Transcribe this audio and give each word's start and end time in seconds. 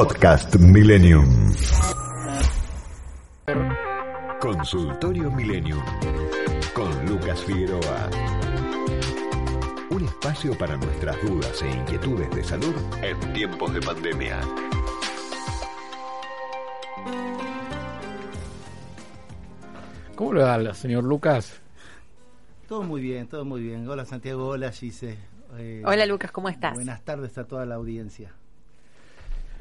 Podcast 0.00 0.56
Millennium. 0.56 1.52
Consultorio 4.40 5.30
Millennium 5.30 5.82
con 6.72 7.06
Lucas 7.06 7.44
Figueroa. 7.44 8.08
Un 9.90 10.04
espacio 10.06 10.56
para 10.56 10.78
nuestras 10.78 11.20
dudas 11.20 11.60
e 11.60 11.70
inquietudes 11.70 12.30
de 12.30 12.42
salud 12.42 12.74
en 13.02 13.32
tiempos 13.34 13.74
de 13.74 13.80
pandemia. 13.82 14.40
¿Cómo 20.16 20.32
le 20.32 20.42
va, 20.42 20.72
señor 20.72 21.04
Lucas? 21.04 21.60
Todo 22.66 22.84
muy 22.84 23.02
bien, 23.02 23.28
todo 23.28 23.44
muy 23.44 23.60
bien. 23.60 23.86
Hola 23.86 24.06
Santiago, 24.06 24.46
hola 24.46 24.72
Gise. 24.72 25.18
Eh, 25.58 25.82
hola 25.84 26.06
Lucas, 26.06 26.32
¿cómo 26.32 26.48
estás? 26.48 26.72
Buenas 26.72 27.04
tardes 27.04 27.36
a 27.36 27.44
toda 27.44 27.66
la 27.66 27.74
audiencia. 27.74 28.32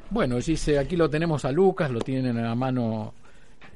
Bueno, 0.10 0.40
Gise, 0.42 0.80
aquí 0.80 0.96
lo 0.96 1.10
tenemos 1.10 1.46
a 1.46 1.52
Lucas, 1.52 1.92
lo 1.92 2.00
tienen 2.00 2.38
a 2.38 2.42
la 2.42 2.56
mano 2.56 3.14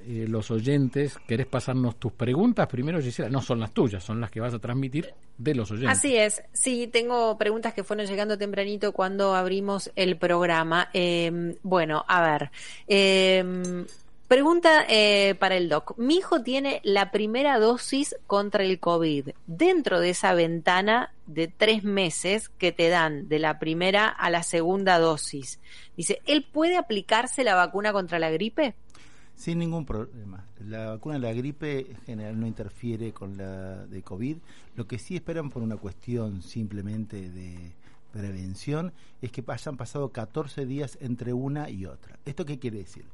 eh, 0.07 0.26
los 0.27 0.49
oyentes. 0.52 1.17
¿Querés 1.27 1.45
pasarnos 1.45 1.98
tus 1.98 2.12
preguntas? 2.12 2.67
Primero, 2.67 3.02
Gisela, 3.02 3.30
no 3.30 3.41
son 3.41 3.59
las 3.59 3.71
tuyas, 3.71 4.03
son 4.03 4.20
las 4.20 4.31
que 4.31 4.40
vas 4.40 4.54
a 4.54 4.59
transmitir 4.59 5.13
de 5.38 5.55
los 5.55 5.70
oyentes. 5.71 5.98
Así 5.98 6.16
es, 6.17 6.41
sí, 6.52 6.88
tengo 6.88 7.38
preguntas 7.38 7.73
que 7.73 7.84
fueron 7.84 8.07
llegando 8.07 8.38
tempranito 8.38 8.91
cuando 8.93 9.35
abrimos 9.35 9.91
el 9.95 10.17
programa. 10.17 10.90
Eh, 10.93 11.55
bueno, 11.62 12.04
a 12.07 12.21
ver. 12.21 12.52
Eh, 12.88 13.85
Pregunta 14.34 14.85
eh, 14.90 15.35
para 15.38 15.57
el 15.57 15.70
doc. 15.70 15.95
Mi 15.98 16.15
hijo 16.15 16.41
tiene 16.41 16.81
la 16.84 17.12
primera 17.12 17.59
dosis 17.59 18.15
contra 18.26 18.63
el 18.63 18.79
COVID. 18.79 19.29
Dentro 19.45 19.99
de 19.99 20.09
esa 20.09 20.34
ventana 20.34 21.12
de 21.26 21.48
tres 21.48 21.84
meses 21.84 22.50
que 22.50 22.72
te 22.72 22.90
dan 22.90 23.27
de 23.27 23.40
la 23.40 23.59
primera 23.59 24.08
a 24.08 24.30
la 24.30 24.44
segunda 24.44 25.00
dosis, 25.00 25.59
dice, 25.96 26.22
¿él 26.26 26.46
puede 26.52 26.77
aplicarse 26.77 27.44
la 27.44 27.55
vacuna 27.55 27.94
contra 27.94 28.20
la 28.20 28.30
gripe? 28.32 28.76
Sin 29.36 29.60
ningún 29.60 29.85
problema. 29.85 30.46
La 30.60 30.91
vacuna 30.91 31.15
de 31.15 31.21
la 31.21 31.34
gripe 31.34 31.80
en 31.90 31.98
general 32.05 32.40
no 32.40 32.46
interfiere 32.46 33.12
con 33.13 33.38
la 33.38 33.85
de 33.85 34.02
COVID. 34.04 34.38
Lo 34.76 34.85
que 34.85 34.99
sí 34.99 35.15
esperan 35.15 35.49
por 35.49 35.63
una 35.63 35.77
cuestión 35.77 36.41
simplemente 36.41 37.30
de 37.30 37.71
prevención 38.12 38.93
es 39.21 39.32
que 39.32 39.43
hayan 39.48 39.76
pasado 39.76 40.10
14 40.10 40.65
días 40.65 40.98
entre 41.02 41.34
una 41.34 41.70
y 41.70 41.85
otra. 41.85 42.20
¿Esto 42.26 42.46
qué 42.46 42.60
quiere 42.60 42.77
decir? 42.77 43.05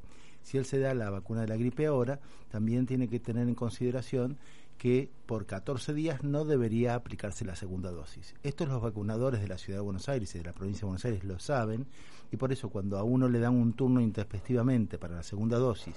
si 0.42 0.58
él 0.58 0.64
se 0.64 0.78
da 0.78 0.94
la 0.94 1.10
vacuna 1.10 1.42
de 1.42 1.48
la 1.48 1.56
gripe 1.56 1.86
ahora, 1.86 2.20
también 2.50 2.86
tiene 2.86 3.08
que 3.08 3.20
tener 3.20 3.48
en 3.48 3.54
consideración 3.54 4.38
que 4.80 5.10
por 5.26 5.44
14 5.44 5.92
días 5.92 6.24
no 6.24 6.46
debería 6.46 6.94
aplicarse 6.94 7.44
la 7.44 7.54
segunda 7.54 7.90
dosis. 7.90 8.34
Estos 8.42 8.66
los 8.66 8.80
vacunadores 8.80 9.42
de 9.42 9.46
la 9.46 9.58
Ciudad 9.58 9.80
de 9.80 9.84
Buenos 9.84 10.08
Aires 10.08 10.34
y 10.34 10.38
de 10.38 10.44
la 10.44 10.54
provincia 10.54 10.80
de 10.80 10.86
Buenos 10.86 11.04
Aires 11.04 11.22
lo 11.22 11.38
saben 11.38 11.86
y 12.32 12.38
por 12.38 12.50
eso 12.50 12.70
cuando 12.70 12.96
a 12.96 13.02
uno 13.02 13.28
le 13.28 13.40
dan 13.40 13.56
un 13.56 13.74
turno 13.74 14.00
intempestivamente 14.00 14.96
para 14.96 15.16
la 15.16 15.22
segunda 15.22 15.58
dosis 15.58 15.96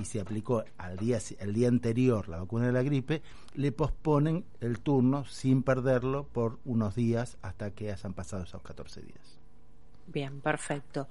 y 0.00 0.04
se 0.04 0.20
aplicó 0.20 0.62
al 0.78 0.98
día, 0.98 1.18
el 1.40 1.52
día 1.52 1.66
anterior 1.66 2.28
la 2.28 2.38
vacuna 2.38 2.66
de 2.66 2.72
la 2.72 2.84
gripe, 2.84 3.22
le 3.56 3.72
posponen 3.72 4.44
el 4.60 4.78
turno 4.78 5.24
sin 5.24 5.64
perderlo 5.64 6.28
por 6.28 6.60
unos 6.64 6.94
días 6.94 7.38
hasta 7.42 7.72
que 7.72 7.90
hayan 7.90 8.14
pasado 8.14 8.44
esos 8.44 8.62
14 8.62 9.02
días. 9.02 9.40
Bien, 10.06 10.40
perfecto. 10.40 11.08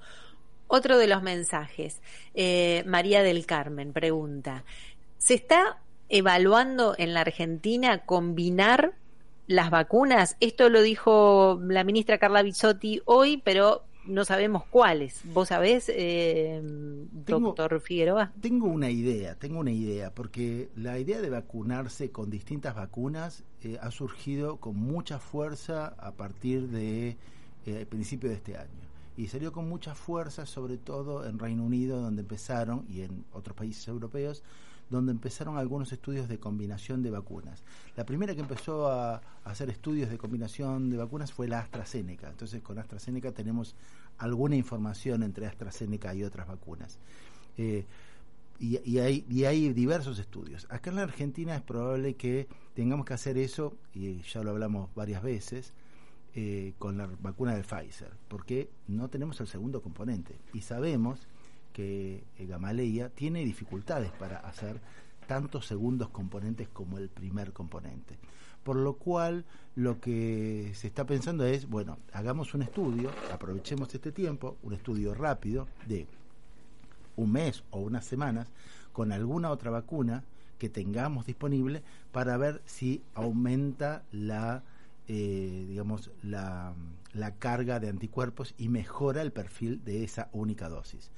Otro 0.66 0.96
de 0.96 1.08
los 1.08 1.22
mensajes, 1.22 2.00
eh, 2.32 2.84
María 2.86 3.22
del 3.22 3.44
Carmen 3.44 3.92
pregunta, 3.92 4.64
¿se 5.18 5.34
está 5.34 5.78
evaluando 6.12 6.94
en 6.98 7.14
la 7.14 7.22
Argentina 7.22 8.04
combinar 8.04 8.92
las 9.48 9.70
vacunas? 9.70 10.36
Esto 10.38 10.68
lo 10.68 10.82
dijo 10.82 11.58
la 11.66 11.82
ministra 11.82 12.18
Carla 12.18 12.42
Bizzotti 12.42 13.02
hoy, 13.06 13.42
pero 13.42 13.82
no 14.04 14.24
sabemos 14.24 14.64
cuáles. 14.64 15.22
¿Vos 15.24 15.48
sabés, 15.48 15.88
eh, 15.88 16.60
doctor 16.62 17.80
Figueroa? 17.80 18.32
Tengo 18.40 18.66
una 18.66 18.90
idea, 18.90 19.36
tengo 19.36 19.58
una 19.60 19.72
idea, 19.72 20.14
porque 20.14 20.68
la 20.76 20.98
idea 20.98 21.20
de 21.20 21.30
vacunarse 21.30 22.10
con 22.10 22.30
distintas 22.30 22.74
vacunas 22.74 23.44
eh, 23.62 23.78
ha 23.80 23.90
surgido 23.90 24.58
con 24.58 24.76
mucha 24.76 25.18
fuerza 25.18 25.94
a 25.98 26.12
partir 26.12 26.68
de 26.68 27.16
eh, 27.64 27.86
principio 27.88 28.28
de 28.28 28.36
este 28.36 28.56
año 28.56 28.82
y 29.16 29.28
salió 29.28 29.52
con 29.52 29.68
mucha 29.68 29.94
fuerza, 29.94 30.46
sobre 30.46 30.78
todo 30.78 31.26
en 31.26 31.38
Reino 31.38 31.64
Unido, 31.64 32.00
donde 32.00 32.22
empezaron, 32.22 32.84
y 32.88 33.02
en 33.02 33.24
otros 33.32 33.56
países 33.56 33.86
europeos, 33.88 34.42
donde 34.92 35.10
empezaron 35.10 35.56
algunos 35.56 35.90
estudios 35.92 36.28
de 36.28 36.38
combinación 36.38 37.02
de 37.02 37.10
vacunas. 37.10 37.64
La 37.96 38.06
primera 38.06 38.34
que 38.34 38.42
empezó 38.42 38.88
a, 38.88 39.20
hacer 39.44 39.70
estudios 39.70 40.10
de 40.10 40.18
combinación 40.18 40.90
de 40.90 40.98
vacunas 40.98 41.32
fue 41.32 41.48
la 41.48 41.58
AstraZeneca. 41.58 42.28
Entonces, 42.28 42.62
con 42.62 42.78
AstraZeneca 42.78 43.32
tenemos 43.32 43.74
alguna 44.18 44.54
información 44.54 45.24
entre 45.24 45.46
AstraZeneca 45.46 46.14
y 46.14 46.22
otras 46.22 46.46
vacunas. 46.46 46.98
Eh, 47.56 47.84
y, 48.60 48.98
hay 48.98 49.72
diversos 49.72 50.20
estudios. 50.20 50.68
Acá 50.70 50.90
en 50.90 50.96
la 50.96 51.02
Argentina 51.02 51.56
es 51.56 51.62
probable 51.62 52.14
que 52.14 52.46
tengamos 52.74 53.04
que 53.04 53.14
hacer 53.14 53.36
eso, 53.36 53.74
y 53.92 54.22
ya 54.22 54.44
lo 54.44 54.50
hablamos 54.50 54.94
varias 54.94 55.22
veces, 55.22 55.72
eh, 56.34 56.74
con 56.78 56.96
la 56.96 57.08
vacuna 57.20 57.56
de 57.56 57.64
Pfizer, 57.64 58.12
porque 58.28 58.70
no 58.86 59.08
tenemos 59.08 59.40
el 59.40 59.48
segundo 59.48 59.82
componente 59.82 60.38
y 60.54 60.62
sabemos 60.62 61.26
que 61.72 62.24
eh, 62.38 62.46
Gamaleya 62.46 63.08
tiene 63.08 63.44
dificultades 63.44 64.10
para 64.12 64.38
hacer 64.38 64.80
tantos 65.26 65.66
segundos 65.66 66.08
componentes 66.10 66.68
como 66.68 66.98
el 66.98 67.08
primer 67.08 67.52
componente. 67.52 68.18
Por 68.64 68.76
lo 68.76 68.94
cual 68.94 69.44
lo 69.74 70.00
que 70.00 70.72
se 70.74 70.86
está 70.86 71.04
pensando 71.04 71.44
es, 71.44 71.68
bueno, 71.68 71.98
hagamos 72.12 72.54
un 72.54 72.62
estudio, 72.62 73.10
aprovechemos 73.32 73.92
este 73.94 74.12
tiempo, 74.12 74.56
un 74.62 74.74
estudio 74.74 75.14
rápido 75.14 75.66
de 75.86 76.06
un 77.16 77.32
mes 77.32 77.64
o 77.70 77.80
unas 77.80 78.04
semanas 78.04 78.48
con 78.92 79.12
alguna 79.12 79.50
otra 79.50 79.70
vacuna 79.70 80.24
que 80.58 80.68
tengamos 80.68 81.26
disponible 81.26 81.82
para 82.12 82.36
ver 82.36 82.62
si 82.64 83.02
aumenta 83.14 84.04
la 84.12 84.62
eh, 85.08 85.64
digamos, 85.68 86.12
la, 86.22 86.74
la, 87.12 87.34
carga 87.34 87.80
de 87.80 87.88
anticuerpos 87.88 88.54
y 88.56 88.68
mejora 88.68 89.20
el 89.20 89.32
perfil 89.32 89.84
de 89.84 90.04
esa 90.04 90.28
única 90.32 90.68
dosis. 90.68 91.10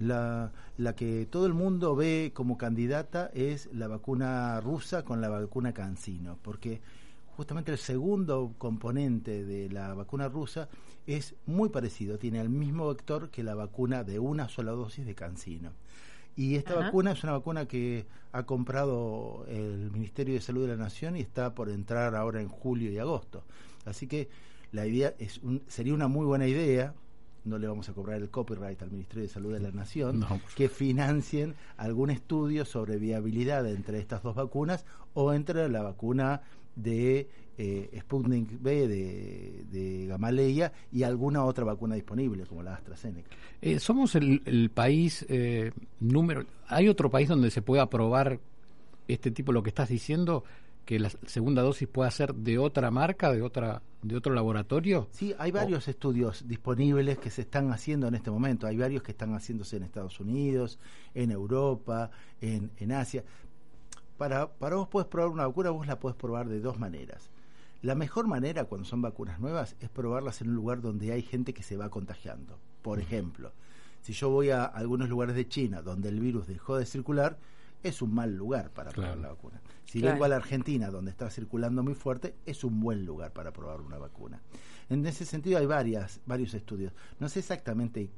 La, 0.00 0.50
la, 0.78 0.96
que 0.96 1.26
todo 1.26 1.46
el 1.46 1.54
mundo 1.54 1.94
ve 1.94 2.32
como 2.34 2.58
candidata 2.58 3.30
es 3.34 3.68
la 3.72 3.86
vacuna 3.86 4.60
rusa 4.60 5.04
con 5.04 5.20
la 5.20 5.28
vacuna 5.28 5.72
Cancino, 5.72 6.38
porque 6.42 6.80
justamente 7.36 7.72
el 7.72 7.78
segundo 7.78 8.54
componente 8.58 9.44
de 9.44 9.70
la 9.70 9.94
vacuna 9.94 10.28
rusa 10.28 10.68
es 11.06 11.34
muy 11.46 11.68
parecido, 11.68 12.18
tiene 12.18 12.40
el 12.40 12.48
mismo 12.48 12.88
vector 12.88 13.30
que 13.30 13.42
la 13.42 13.54
vacuna 13.54 14.04
de 14.04 14.18
una 14.18 14.48
sola 14.48 14.72
dosis 14.72 15.06
de 15.06 15.14
Cancino. 15.14 15.70
Y 16.36 16.56
esta 16.56 16.74
vacuna 16.74 17.12
es 17.12 17.22
una 17.22 17.32
vacuna 17.32 17.66
que 17.66 18.06
ha 18.32 18.44
comprado 18.44 19.44
el 19.48 19.90
Ministerio 19.90 20.34
de 20.34 20.40
Salud 20.40 20.62
de 20.62 20.76
la 20.76 20.82
Nación 20.82 21.16
y 21.16 21.20
está 21.20 21.54
por 21.54 21.68
entrar 21.68 22.14
ahora 22.14 22.40
en 22.40 22.48
julio 22.48 22.90
y 22.90 22.98
agosto. 22.98 23.42
Así 23.84 24.06
que 24.06 24.28
la 24.72 24.86
idea 24.86 25.14
es 25.18 25.40
sería 25.68 25.94
una 25.94 26.08
muy 26.08 26.24
buena 26.24 26.46
idea, 26.46 26.94
no 27.44 27.58
le 27.58 27.66
vamos 27.66 27.88
a 27.88 27.92
cobrar 27.92 28.20
el 28.20 28.30
copyright 28.30 28.82
al 28.82 28.90
Ministerio 28.90 29.22
de 29.22 29.28
Salud 29.28 29.52
de 29.52 29.60
la 29.60 29.70
Nación, 29.70 30.24
que 30.56 30.68
financien 30.68 31.54
algún 31.76 32.10
estudio 32.10 32.64
sobre 32.64 32.98
viabilidad 32.98 33.66
entre 33.66 33.98
estas 33.98 34.22
dos 34.22 34.34
vacunas 34.34 34.84
o 35.14 35.32
entre 35.32 35.68
la 35.68 35.82
vacuna 35.82 36.42
de 36.76 37.28
eh, 37.58 37.90
Sputnik 38.00 38.60
B 38.60 38.88
de, 38.88 39.64
de, 39.70 40.06
Gamaleya 40.06 40.72
y 40.92 41.02
alguna 41.02 41.44
otra 41.44 41.64
vacuna 41.64 41.94
disponible, 41.94 42.46
como 42.46 42.62
la 42.62 42.74
AstraZeneca. 42.74 43.28
Eh, 43.60 43.78
somos 43.78 44.14
el, 44.14 44.70
país 44.72 45.26
eh, 45.28 45.72
número. 45.98 46.46
¿Hay 46.68 46.88
otro 46.88 47.10
país 47.10 47.28
donde 47.28 47.50
se 47.50 47.60
pueda 47.60 47.90
probar 47.90 48.40
este 49.08 49.30
tipo, 49.30 49.52
lo 49.52 49.62
que 49.62 49.68
estás 49.68 49.88
diciendo? 49.88 50.44
Que 50.84 50.98
la 50.98 51.10
segunda 51.26 51.62
dosis 51.62 51.88
pueda 51.88 52.10
ser 52.10 52.34
de 52.34 52.58
otra 52.58 52.90
marca, 52.90 53.32
de 53.32 53.42
otra 53.42 53.82
de 54.02 54.16
otro 54.16 54.32
laboratorio? 54.34 55.08
Sí, 55.12 55.34
hay 55.38 55.50
varios 55.50 55.88
estudios 55.88 56.46
disponibles 56.48 57.18
que 57.18 57.30
se 57.30 57.42
están 57.42 57.70
haciendo 57.72 58.08
en 58.08 58.14
este 58.14 58.30
momento. 58.30 58.66
Hay 58.66 58.76
varios 58.76 59.02
que 59.02 59.12
están 59.12 59.34
haciéndose 59.34 59.76
en 59.76 59.82
Estados 59.82 60.20
Unidos, 60.20 60.78
en 61.14 61.30
Europa, 61.30 62.10
en, 62.40 62.70
en 62.78 62.92
Asia. 62.92 63.24
Para, 64.16 64.50
para 64.52 64.76
vos 64.76 64.88
puedes 64.88 65.08
probar 65.08 65.30
una 65.30 65.46
vacuna, 65.46 65.70
vos 65.70 65.86
la 65.86 65.98
puedes 65.98 66.16
probar 66.16 66.48
de 66.48 66.60
dos 66.60 66.78
maneras. 66.78 67.30
La 67.82 67.94
mejor 67.94 68.26
manera 68.26 68.64
cuando 68.64 68.86
son 68.86 69.00
vacunas 69.00 69.40
nuevas 69.40 69.74
es 69.80 69.88
probarlas 69.88 70.42
en 70.42 70.50
un 70.50 70.54
lugar 70.54 70.82
donde 70.82 71.12
hay 71.12 71.22
gente 71.22 71.54
que 71.54 71.62
se 71.62 71.76
va 71.76 71.88
contagiando. 71.88 72.58
Por 72.82 73.00
ejemplo, 73.00 73.52
si 74.02 74.12
yo 74.12 74.28
voy 74.28 74.50
a 74.50 74.64
algunos 74.64 75.08
lugares 75.08 75.34
de 75.34 75.48
China 75.48 75.80
donde 75.80 76.10
el 76.10 76.20
virus 76.20 76.46
dejó 76.46 76.76
de 76.76 76.84
circular, 76.84 77.38
es 77.82 78.02
un 78.02 78.14
mal 78.14 78.34
lugar 78.34 78.70
para 78.70 78.90
probar 78.90 79.18
la 79.18 79.28
vacuna. 79.28 79.60
Si 79.84 80.00
vengo 80.00 80.24
a 80.24 80.28
la 80.28 80.36
Argentina 80.36 80.90
donde 80.90 81.10
está 81.10 81.30
circulando 81.30 81.82
muy 81.82 81.94
fuerte, 81.94 82.34
es 82.46 82.64
un 82.64 82.80
buen 82.80 83.04
lugar 83.04 83.32
para 83.32 83.52
probar 83.52 83.80
una 83.80 83.98
vacuna. 83.98 84.40
En 84.88 85.04
ese 85.06 85.24
sentido 85.24 85.58
hay 85.58 85.66
varias, 85.66 86.20
varios 86.26 86.54
estudios. 86.54 86.92
No 87.18 87.28
sé 87.28 87.40
exactamente 87.40 88.10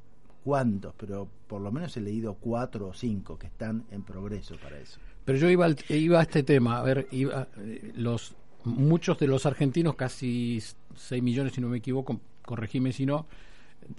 cuántos, 0.44 0.94
pero 0.94 1.28
por 1.46 1.60
lo 1.60 1.70
menos 1.70 1.96
he 1.96 2.00
leído 2.00 2.34
cuatro 2.34 2.88
o 2.88 2.94
cinco 2.94 3.38
que 3.38 3.46
están 3.46 3.84
en 3.90 4.02
progreso 4.02 4.56
para 4.56 4.78
eso. 4.78 4.98
Pero 5.24 5.38
yo 5.38 5.48
iba, 5.48 5.68
iba 5.88 6.18
a 6.18 6.22
este 6.22 6.42
tema, 6.42 6.78
a 6.78 6.82
ver, 6.82 7.06
iba, 7.10 7.48
eh, 7.58 7.92
los 7.94 8.34
muchos 8.64 9.18
de 9.18 9.26
los 9.26 9.46
argentinos, 9.46 9.94
casi 9.94 10.62
6 10.94 11.22
millones 11.22 11.52
si 11.54 11.60
no 11.60 11.68
me 11.68 11.78
equivoco, 11.78 12.20
corregime 12.44 12.92
si 12.92 13.06
no, 13.06 13.26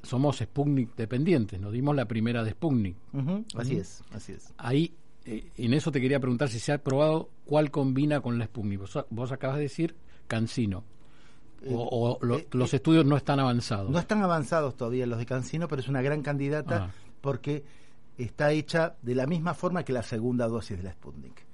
somos 0.02 0.38
Sputnik 0.38 0.96
dependientes, 0.96 1.60
nos 1.60 1.74
dimos 1.74 1.96
la 1.96 2.08
primera 2.08 2.44
de 2.44 2.52
Sputnik. 2.52 2.96
Así 3.56 3.78
es, 3.78 4.04
así 4.12 4.34
es. 4.34 4.54
Ahí, 4.58 4.94
eh, 5.26 5.52
en 5.58 5.74
eso 5.74 5.92
te 5.92 6.02
quería 6.02 6.20
preguntar 6.20 6.50
si 6.50 6.60
se 6.60 6.72
ha 6.74 6.78
probado 6.78 7.30
cuál 7.46 7.72
combina 7.72 8.22
con 8.22 8.38
la 8.40 8.46
Sputnik. 8.46 8.80
Vos, 8.80 9.06
vos 9.10 9.32
acabas 9.32 9.58
de 9.58 9.64
decir 9.64 9.96
Cancino. 10.28 10.84
Eh, 11.62 11.74
o, 11.74 12.18
o 12.20 12.26
lo- 12.26 12.40
eh, 12.40 12.48
los 12.52 12.74
estudios 12.74 13.06
no 13.06 13.16
están 13.18 13.40
avanzados. 13.40 13.90
No 13.90 14.00
están 14.00 14.22
avanzados 14.22 14.76
todavía 14.76 15.06
los 15.08 15.18
de 15.20 15.26
Cancino, 15.26 15.68
pero 15.68 15.82
es 15.82 15.88
una 15.88 16.02
gran 16.02 16.22
candidata 16.22 16.86
Ah. 16.86 16.92
porque 17.22 17.64
está 18.18 18.52
hecha 18.52 18.96
de 19.02 19.16
la 19.16 19.26
misma 19.28 19.54
forma 19.54 19.84
que 19.84 19.94
la 19.94 20.04
segunda 20.04 20.48
dosis 20.48 20.78
de 20.78 20.84
la 20.84 20.92
Sputnik. 20.92 21.46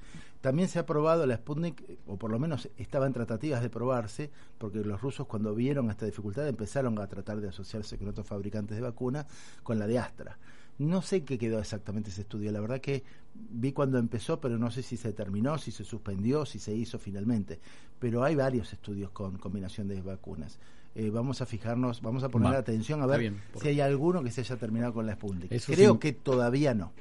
También 0.42 0.70
se 0.70 0.80
ha 0.80 0.86
probado 0.86 1.26
la 1.26 1.36
Sputnik, 1.36 1.84
o 2.08 2.16
por 2.18 2.32
lo 2.32 2.40
menos 2.40 2.70
estaba 2.78 3.06
en 3.06 3.12
tratativas 3.14 3.62
de 3.62 3.70
probarse, 3.70 4.32
porque 4.58 4.80
los 4.80 5.02
rusos 5.02 5.28
cuando 5.28 5.54
vieron 5.54 5.90
esta 5.92 6.06
dificultad 6.06 6.48
empezaron 6.48 6.98
a 7.00 7.08
tratar 7.08 7.42
de 7.42 7.50
asociarse 7.50 7.98
con 7.98 8.08
otros 8.08 8.26
fabricantes 8.26 8.78
de 8.78 8.82
vacuna, 8.82 9.28
con 9.64 9.78
la 9.78 9.86
de 9.86 10.00
Astra. 10.00 10.38
No 10.80 11.02
sé 11.02 11.24
qué 11.24 11.38
quedó 11.38 11.60
exactamente 11.60 12.10
ese 12.10 12.22
estudio, 12.22 12.52
la 12.52 12.62
verdad 12.62 12.80
que 12.82 13.04
vi 13.36 13.74
cuando 13.74 13.98
empezó, 13.98 14.40
pero 14.40 14.58
no 14.58 14.72
sé 14.72 14.82
si 14.82 14.98
se 14.98 15.14
terminó, 15.14 15.58
si 15.58 15.72
se 15.72 15.84
suspendió, 15.84 16.46
si 16.46 16.58
se 16.58 16.74
hizo 16.74 16.98
finalmente. 16.98 17.60
Pero 18.00 18.24
hay 18.24 18.36
varios 18.36 18.72
estudios 18.74 19.12
con 19.12 19.38
combinación 19.38 19.88
de 19.90 20.02
vacunas. 20.02 20.58
Eh, 20.96 21.10
vamos 21.10 21.42
a 21.42 21.46
fijarnos, 21.46 22.02
vamos 22.02 22.24
a 22.24 22.30
poner 22.30 22.54
Va, 22.54 22.58
atención 22.58 23.02
a 23.02 23.06
ver 23.06 23.20
bien, 23.20 23.42
si 23.62 23.68
hay 23.68 23.82
alguno 23.82 24.24
que 24.24 24.32
se 24.32 24.42
haya 24.42 24.56
terminado 24.56 24.94
con 24.94 25.06
la 25.06 25.14
Sputnik. 25.14 25.52
Eso 25.52 25.72
Creo 25.74 25.94
sí. 25.94 26.00
que 26.00 26.14
todavía 26.14 26.74
no. 26.74 26.94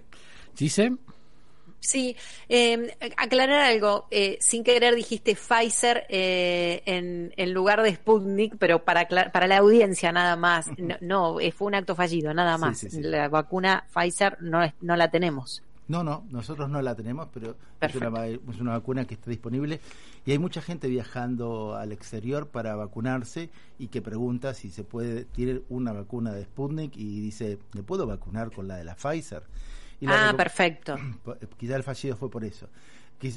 ¿Dice? 0.57 0.97
Sí, 1.81 2.17
eh, 2.49 2.97
aclarar 3.17 3.61
algo. 3.63 4.07
eh, 4.11 4.37
sin 4.41 4.65
querer 4.65 4.95
dijiste 4.95 5.35
Pfizer 5.37 6.05
eh, 6.09 6.83
en, 6.87 7.33
en 7.37 7.53
lugar 7.55 7.83
de 7.83 7.95
Sputnik, 7.95 8.57
pero 8.59 8.85
para, 8.85 9.07
para 9.09 9.47
la 9.47 9.59
audiencia 9.59 10.11
nada 10.13 10.37
más. 10.37 10.67
No, 10.77 10.97
no, 11.01 11.41
eh, 11.41 11.53
fue 11.53 11.69
un 11.69 11.75
acto 11.77 11.95
fallido, 11.95 12.35
nada 12.35 12.59
más. 12.59 12.79
sí, 12.79 12.91
sí. 12.91 13.03
La 13.03 13.29
vacuna 13.29 13.85
Pfizer 13.95 14.37
no, 14.41 14.63
es- 14.63 14.75
no 14.81 14.97
la 14.97 15.11
tenemos. 15.11 15.63
No, 15.87 16.05
no, 16.05 16.27
nosotros 16.31 16.69
no 16.69 16.83
la 16.83 16.95
tenemos, 16.95 17.29
pero 17.33 17.57
es 17.81 17.95
una, 17.95 18.27
es 18.27 18.61
una 18.61 18.73
vacuna 18.73 19.07
que 19.07 19.15
está 19.15 19.31
disponible 19.31 19.81
y 20.27 20.33
hay 20.33 20.39
mucha 20.39 20.61
gente 20.61 20.87
viajando 20.89 21.77
al 21.77 21.93
exterior 21.93 22.49
para 22.49 22.77
vacunarse 22.77 23.49
y 23.79 23.87
que 23.89 24.03
pregunta 24.03 24.53
si 24.53 24.71
se 24.71 24.85
puede, 24.85 25.25
tiene 25.25 25.63
una 25.71 25.93
vacuna 25.93 26.33
de 26.35 26.45
Sputnik 26.45 26.95
y 26.95 27.21
dice, 27.21 27.59
¿me 27.73 27.83
puedo 27.83 28.07
vacunar 28.07 28.51
con 28.53 28.69
la 28.69 28.77
de 28.77 28.85
la 28.85 28.97
Pfizer? 28.97 29.45
Y 30.01 30.07
la 30.07 30.31
Ah, 30.31 30.35
perfecto. 30.35 30.97
Quizá 31.59 31.77
el 31.77 31.83
fallido 31.83 32.17
fue 32.17 32.31
por 32.31 32.45
eso. 32.45 32.69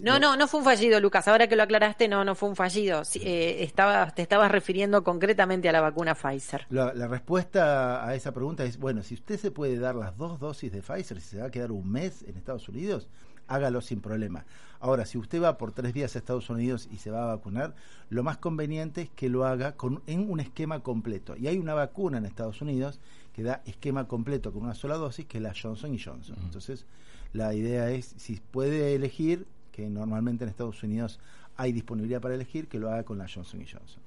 No, 0.03 0.19
no, 0.19 0.37
no 0.37 0.47
fue 0.47 0.59
un 0.59 0.65
fallido, 0.65 0.99
Lucas. 0.99 1.27
Ahora 1.27 1.47
que 1.47 1.55
lo 1.55 1.63
aclaraste, 1.63 2.07
no, 2.07 2.23
no 2.23 2.35
fue 2.35 2.49
un 2.49 2.55
fallido. 2.55 3.03
Sí, 3.03 3.19
eh, 3.23 3.63
estaba, 3.63 4.11
te 4.11 4.21
estabas 4.21 4.51
refiriendo 4.51 5.03
concretamente 5.03 5.69
a 5.69 5.71
la 5.71 5.81
vacuna 5.81 6.13
Pfizer. 6.13 6.67
La, 6.69 6.93
la 6.93 7.07
respuesta 7.07 8.05
a 8.05 8.13
esa 8.13 8.31
pregunta 8.31 8.63
es, 8.63 8.77
bueno, 8.77 9.01
si 9.01 9.15
usted 9.15 9.39
se 9.39 9.49
puede 9.49 9.79
dar 9.79 9.95
las 9.95 10.15
dos 10.17 10.39
dosis 10.39 10.71
de 10.71 10.83
Pfizer, 10.83 11.19
si 11.19 11.29
se 11.29 11.39
va 11.39 11.47
a 11.47 11.51
quedar 11.51 11.71
un 11.71 11.91
mes 11.91 12.23
en 12.27 12.37
Estados 12.37 12.69
Unidos, 12.69 13.09
hágalo 13.47 13.81
sin 13.81 14.01
problema. 14.01 14.45
Ahora, 14.79 15.05
si 15.05 15.17
usted 15.17 15.41
va 15.41 15.57
por 15.57 15.71
tres 15.71 15.93
días 15.93 16.15
a 16.15 16.19
Estados 16.19 16.49
Unidos 16.49 16.87
y 16.91 16.97
se 16.97 17.09
va 17.09 17.23
a 17.23 17.35
vacunar, 17.35 17.73
lo 18.09 18.23
más 18.23 18.37
conveniente 18.37 19.01
es 19.01 19.09
que 19.09 19.29
lo 19.29 19.45
haga 19.45 19.73
con, 19.73 20.03
en 20.05 20.29
un 20.29 20.39
esquema 20.39 20.81
completo. 20.81 21.35
Y 21.37 21.47
hay 21.47 21.57
una 21.57 21.73
vacuna 21.73 22.19
en 22.19 22.25
Estados 22.25 22.61
Unidos 22.61 22.99
que 23.33 23.43
da 23.43 23.61
esquema 23.65 24.07
completo 24.07 24.51
con 24.51 24.63
una 24.63 24.75
sola 24.75 24.95
dosis, 24.95 25.25
que 25.25 25.37
es 25.37 25.43
la 25.43 25.53
Johnson 25.59 25.97
Johnson. 25.97 26.37
Entonces, 26.43 26.85
la 27.33 27.53
idea 27.53 27.89
es, 27.91 28.13
si 28.17 28.39
puede 28.39 28.93
elegir, 28.93 29.45
que 29.71 29.89
normalmente 29.89 30.43
en 30.43 30.49
Estados 30.49 30.83
Unidos 30.83 31.19
hay 31.55 31.71
disponibilidad 31.71 32.21
para 32.21 32.35
elegir, 32.35 32.67
que 32.67 32.79
lo 32.79 32.89
haga 32.89 33.03
con 33.03 33.17
la 33.17 33.27
Johnson 33.27 33.61
Johnson. 33.61 34.01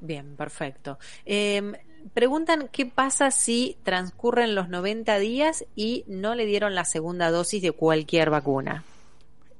Bien, 0.00 0.36
perfecto. 0.36 0.98
Eh, 1.26 1.72
preguntan 2.14 2.68
qué 2.70 2.86
pasa 2.86 3.30
si 3.30 3.76
transcurren 3.82 4.54
los 4.54 4.68
90 4.68 5.18
días 5.18 5.64
y 5.74 6.04
no 6.06 6.34
le 6.34 6.46
dieron 6.46 6.74
la 6.74 6.84
segunda 6.84 7.30
dosis 7.30 7.62
de 7.62 7.72
cualquier 7.72 8.30
vacuna. 8.30 8.84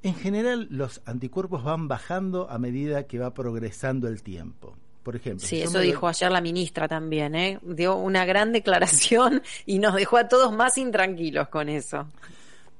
En 0.02 0.14
general, 0.14 0.68
los 0.70 1.02
anticuerpos 1.06 1.64
van 1.64 1.88
bajando 1.88 2.48
a 2.50 2.58
medida 2.58 3.08
que 3.08 3.18
va 3.18 3.34
progresando 3.34 4.06
el 4.06 4.22
tiempo. 4.22 4.76
Por 5.08 5.16
ejemplo, 5.16 5.46
Sí, 5.46 5.62
eso 5.62 5.80
dijo 5.80 6.06
ayer 6.06 6.30
la 6.30 6.42
ministra 6.42 6.86
también, 6.86 7.34
¿eh? 7.34 7.58
Dio 7.62 7.96
una 7.96 8.26
gran 8.26 8.52
declaración 8.52 9.40
y 9.64 9.78
nos 9.78 9.94
dejó 9.94 10.18
a 10.18 10.28
todos 10.28 10.52
más 10.52 10.76
intranquilos 10.76 11.48
con 11.48 11.70
eso. 11.70 12.06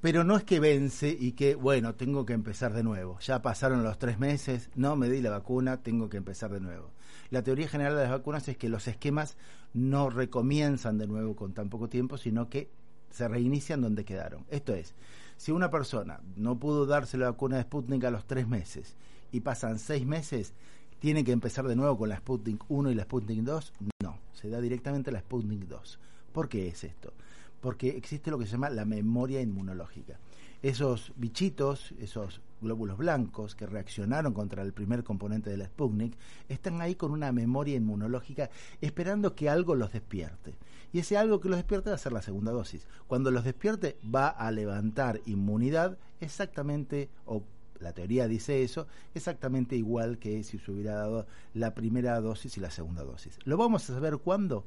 Pero 0.03 0.25
no 0.25 0.37
es 0.37 0.45
que 0.45 0.61
vence 0.61 1.09
y 1.09 1.33
que, 1.33 1.55
bueno, 1.55 1.95
tengo 1.95 2.27
que 2.27 2.35
empezar 2.35 2.75
de 2.75 2.83
nuevo. 2.83 3.19
Ya 3.21 3.41
pasaron 3.41 3.83
los 3.83 3.99
tres 3.99 4.19
meses, 4.19 4.69
no 4.75 4.95
me 4.95 5.09
di 5.09 5.23
la 5.23 5.31
vacuna, 5.31 5.79
tengo 5.79 6.11
que 6.11 6.19
empezar 6.19 6.51
de 6.53 6.61
nuevo. 6.61 6.91
La 7.31 7.43
teoría 7.43 7.67
general 7.67 7.97
de 7.97 8.03
las 8.03 8.11
vacunas 8.11 8.47
es 8.47 8.59
que 8.59 8.69
los 8.69 8.87
esquemas 8.89 9.39
no 9.73 10.11
recomienzan 10.11 10.99
de 10.99 11.07
nuevo 11.07 11.35
con 11.35 11.55
tan 11.55 11.71
poco 11.71 11.89
tiempo, 11.89 12.19
sino 12.19 12.51
que 12.51 12.69
se 13.11 13.27
reinician 13.27 13.81
donde 13.81 14.05
quedaron. 14.05 14.45
Esto 14.51 14.75
es, 14.75 14.93
si 15.39 15.51
una 15.51 15.71
persona 15.71 16.21
no 16.37 16.59
pudo 16.59 16.85
darse 16.85 17.17
la 17.17 17.31
vacuna 17.31 17.57
de 17.57 17.63
Sputnik 17.63 18.05
a 18.05 18.11
los 18.11 18.27
tres 18.27 18.47
meses 18.47 18.97
y 19.33 19.41
pasan 19.41 19.79
seis 19.79 20.05
meses, 20.05 20.53
¿tiene 20.99 21.25
que 21.25 21.33
empezar 21.33 21.67
de 21.67 21.77
nuevo 21.77 21.97
con 21.97 22.09
la 22.09 22.17
Sputnik 22.17 22.65
1 22.69 22.91
y 22.91 22.95
la 22.95 23.05
Sputnik 23.05 23.41
2? 23.41 23.73
No, 24.03 24.19
se 24.33 24.49
da 24.49 24.61
directamente 24.61 25.13
la 25.13 25.21
Sputnik 25.21 25.67
2. 25.67 25.99
¿Por 26.33 26.49
qué 26.49 26.69
es 26.69 26.85
esto? 26.85 27.13
Porque 27.61 27.91
existe 27.91 28.31
lo 28.31 28.39
que 28.39 28.47
se 28.47 28.53
llama 28.53 28.71
la 28.71 28.85
memoria 28.85 29.41
inmunológica. 29.41 30.19
Esos 30.63 31.13
bichitos, 31.17 31.93
esos 32.01 32.41
glóbulos 32.61 32.99
blancos 32.99 33.55
que 33.55 33.67
reaccionaron 33.67 34.35
contra 34.35 34.63
el 34.63 34.73
primer 34.73 35.05
componente 35.05 35.51
de 35.51 35.57
la 35.57 35.67
Sputnik, 35.67 36.17
están 36.49 36.81
ahí 36.81 36.97
con 36.97 37.13
una 37.13 37.31
memoria 37.31 37.77
inmunológica 37.77 38.51
esperando 38.81 39.37
que 39.37 39.49
algo 39.49 39.77
los 39.77 39.93
despierte. 39.93 40.55
Y 40.93 41.01
ese 41.01 41.17
algo 41.17 41.41
que 41.41 41.49
los 41.49 41.59
despierte 41.59 41.91
va 41.91 41.97
a 41.97 41.99
ser 41.99 42.13
la 42.13 42.23
segunda 42.23 42.51
dosis. 42.51 42.87
Cuando 43.07 43.31
los 43.31 43.45
despierte 43.45 43.99
va 44.03 44.29
a 44.29 44.51
levantar 44.51 45.21
inmunidad 45.27 45.99
exactamente, 46.21 47.09
o 47.25 47.45
la 47.81 47.93
teoría 47.93 48.29
dice 48.29 48.63
eso, 48.63 48.87
exactamente 49.15 49.77
igual 49.77 50.19
que 50.19 50.43
si 50.43 50.59
se 50.59 50.71
hubiera 50.71 50.95
dado 50.95 51.27
la 51.55 51.75
primera 51.75 52.21
dosis 52.21 52.57
y 52.57 52.61
la 52.61 52.71
segunda 52.71 53.05
dosis. 53.05 53.39
¿Lo 53.45 53.57
vamos 53.57 53.89
a 53.89 53.95
saber 53.95 54.19
cuándo? 54.19 54.65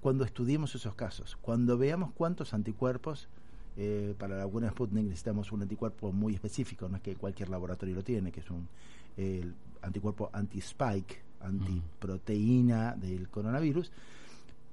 Cuando 0.00 0.24
estudiemos 0.24 0.74
esos 0.74 0.94
casos, 0.94 1.36
cuando 1.40 1.78
veamos 1.78 2.12
cuántos 2.12 2.54
anticuerpos, 2.54 3.28
eh, 3.76 4.14
para 4.18 4.36
la 4.36 4.46
vacuna 4.46 4.70
Sputnik 4.70 5.04
necesitamos 5.04 5.52
un 5.52 5.62
anticuerpo 5.62 6.12
muy 6.12 6.34
específico, 6.34 6.88
no 6.88 6.96
es 6.96 7.02
que 7.02 7.16
cualquier 7.16 7.48
laboratorio 7.48 7.94
lo 7.94 8.04
tiene, 8.04 8.32
que 8.32 8.40
es 8.40 8.50
un 8.50 8.68
anticuerpo 9.82 10.30
anti-spike, 10.32 11.22
antiproteína 11.40 12.94
del 12.96 13.28
coronavirus. 13.28 13.92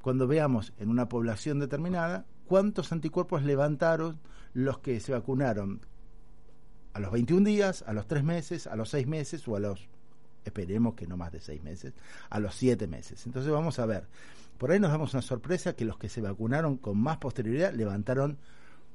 Cuando 0.02 0.28
veamos 0.28 0.74
en 0.80 0.90
una 0.90 1.08
población 1.08 1.60
determinada 1.60 2.26
cuántos 2.46 2.92
anticuerpos 2.92 3.44
levantaron 3.44 4.20
los 4.54 4.80
que 4.80 5.00
se 5.00 5.14
vacunaron 5.14 5.80
a 6.94 7.00
los 7.00 7.12
21 7.12 7.46
días, 7.46 7.84
a 7.88 7.94
los 7.94 8.08
3 8.08 8.24
meses, 8.24 8.68
a 8.68 8.76
los 8.76 8.90
6 8.90 9.08
meses 9.08 9.48
o 9.48 9.56
a 9.56 9.60
los, 9.60 9.88
esperemos 10.46 10.94
que 10.96 11.08
no 11.08 11.18
más 11.18 11.32
de 11.32 11.42
6 11.42 11.64
meses, 11.64 11.94
a 12.30 12.40
los 12.40 12.56
7 12.56 12.88
meses. 12.88 13.26
Entonces 13.26 13.52
vamos 13.52 13.80
a 13.80 13.86
ver, 13.86 14.08
por 14.58 14.72
ahí 14.72 14.80
nos 14.80 14.92
damos 14.92 15.14
una 15.14 15.22
sorpresa 15.22 15.76
que 15.76 15.86
los 15.86 15.98
que 15.98 16.10
se 16.10 16.22
vacunaron 16.22 16.78
con 16.78 16.98
más 16.98 17.18
posterioridad 17.18 17.74
levantaron 17.74 18.38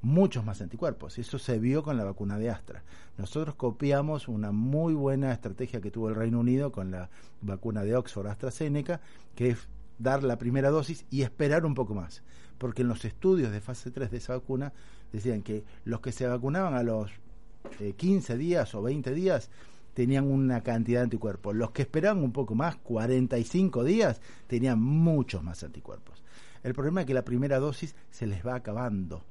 muchos 0.00 0.45
más 0.45 0.61
anticuerpos. 0.61 1.19
Eso 1.19 1.38
se 1.38 1.59
vio 1.59 1.83
con 1.83 1.97
la 1.97 2.05
vacuna 2.05 2.38
de 2.38 2.50
Astra. 2.50 2.85
Nosotros 3.17 3.57
copiamos 3.57 4.28
una 4.28 4.52
muy 4.52 4.95
buena 4.95 5.33
estrategia 5.33 5.81
que 5.81 5.90
tuvo 5.90 6.09
el 6.09 6.14
Reino 6.14 6.40
Unido 6.40 6.71
con 6.71 6.90
la 6.90 7.11
vacuna 7.40 7.83
de 7.83 7.97
Oxford 7.97 8.28
AstraZeneca, 8.28 9.00
que 9.35 9.50
es 9.50 9.69
dar 9.99 10.23
la 10.23 10.38
primera 10.38 10.71
dosis 10.71 11.05
y 11.11 11.23
esperar 11.23 11.67
un 11.67 11.75
poco 11.75 11.95
más. 11.95 12.23
Porque 12.59 12.83
en 12.83 12.88
los 12.88 13.05
estudios 13.05 13.50
de 13.50 13.61
fase 13.61 13.90
3 13.90 14.11
de 14.11 14.17
esa 14.19 14.35
vacuna 14.35 14.73
decían 15.12 15.43
que 15.43 15.64
los 15.85 16.00
que 16.00 16.12
se 16.12 16.26
vacunaban 16.26 16.75
a 16.75 16.83
los 16.83 17.11
eh, 17.80 17.92
15 17.96 18.37
días 18.37 18.75
o 18.75 18.82
20 18.82 19.12
días 19.14 19.50
tenían 19.94 20.30
una 20.30 20.62
cantidad 20.62 21.00
de 21.00 21.04
anticuerpos. 21.04 21.56
Los 21.56 21.70
que 21.72 21.82
esperaban 21.82 22.22
un 22.22 22.32
poco 22.32 22.54
más, 22.54 22.76
45 22.76 23.82
días, 23.84 24.20
tenían 24.46 24.80
muchos 24.80 25.42
más 25.42 25.62
anticuerpos. 25.64 26.22
El 26.62 26.75
problema 26.75 27.00
es 27.00 27.06
que 27.06 27.14
la 27.14 27.25
primera 27.25 27.58
dosis 27.58 27.94
se 28.10 28.26
les 28.26 28.46
va 28.46 28.54
acabando. 28.56 29.25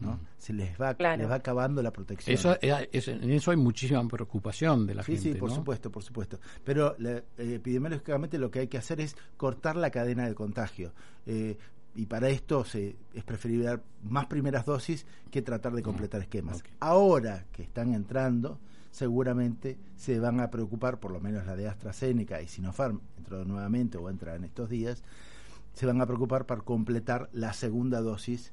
¿no? 0.00 0.18
Se 0.38 0.52
les 0.52 0.78
va, 0.78 0.94
Claro. 0.94 1.22
les 1.22 1.30
va 1.30 1.36
acabando 1.36 1.80
la 1.82 1.92
protección. 1.92 2.34
Eso, 2.34 2.56
eh, 2.60 2.88
es- 2.92 3.06
en 3.08 3.30
eso 3.30 3.52
hay 3.52 3.56
muchísima 3.56 4.06
preocupación 4.08 4.86
de 4.86 4.94
la 4.96 5.02
Sí, 5.04 5.12
gente. 5.12 5.32
sí, 5.34 5.38
por 5.38 5.48
¿no? 5.50 5.54
supuesto, 5.54 5.90
por 5.90 6.02
supuesto. 6.02 6.40
Pero 6.64 6.96
eh, 6.98 7.22
epidemiológicamente 7.38 8.36
lo 8.38 8.50
que 8.50 8.58
hay 8.60 8.66
que 8.68 8.76
hacer 8.76 9.00
es 9.00 9.16
cortar 9.36 9.76
la 9.76 9.90
cadena 9.90 10.28
de 10.28 10.34
contagio. 10.34 10.92
Eh, 11.26 11.56
y 11.94 12.06
para 12.06 12.28
esto 12.28 12.64
se, 12.64 12.96
es 13.12 13.24
preferible 13.24 13.64
dar 13.66 13.82
más 14.02 14.26
primeras 14.26 14.66
dosis 14.66 15.06
que 15.30 15.42
tratar 15.42 15.72
de 15.72 15.82
completar 15.82 16.20
esquemas. 16.20 16.62
Ahora 16.80 17.46
que 17.52 17.62
están 17.62 17.94
entrando, 17.94 18.58
seguramente 18.90 19.78
se 19.96 20.18
van 20.18 20.40
a 20.40 20.50
preocupar, 20.50 20.98
por 20.98 21.10
lo 21.10 21.20
menos 21.20 21.46
la 21.46 21.56
de 21.56 21.68
AstraZeneca 21.68 22.42
y 22.42 22.48
Sinopharm, 22.48 23.00
entró 23.18 23.44
nuevamente 23.44 23.98
o 23.98 24.10
entra 24.10 24.34
en 24.34 24.44
estos 24.44 24.68
días, 24.68 25.02
se 25.72 25.86
van 25.86 26.00
a 26.00 26.06
preocupar 26.06 26.46
para 26.46 26.62
completar 26.62 27.28
la 27.32 27.52
segunda 27.52 28.00
dosis 28.00 28.52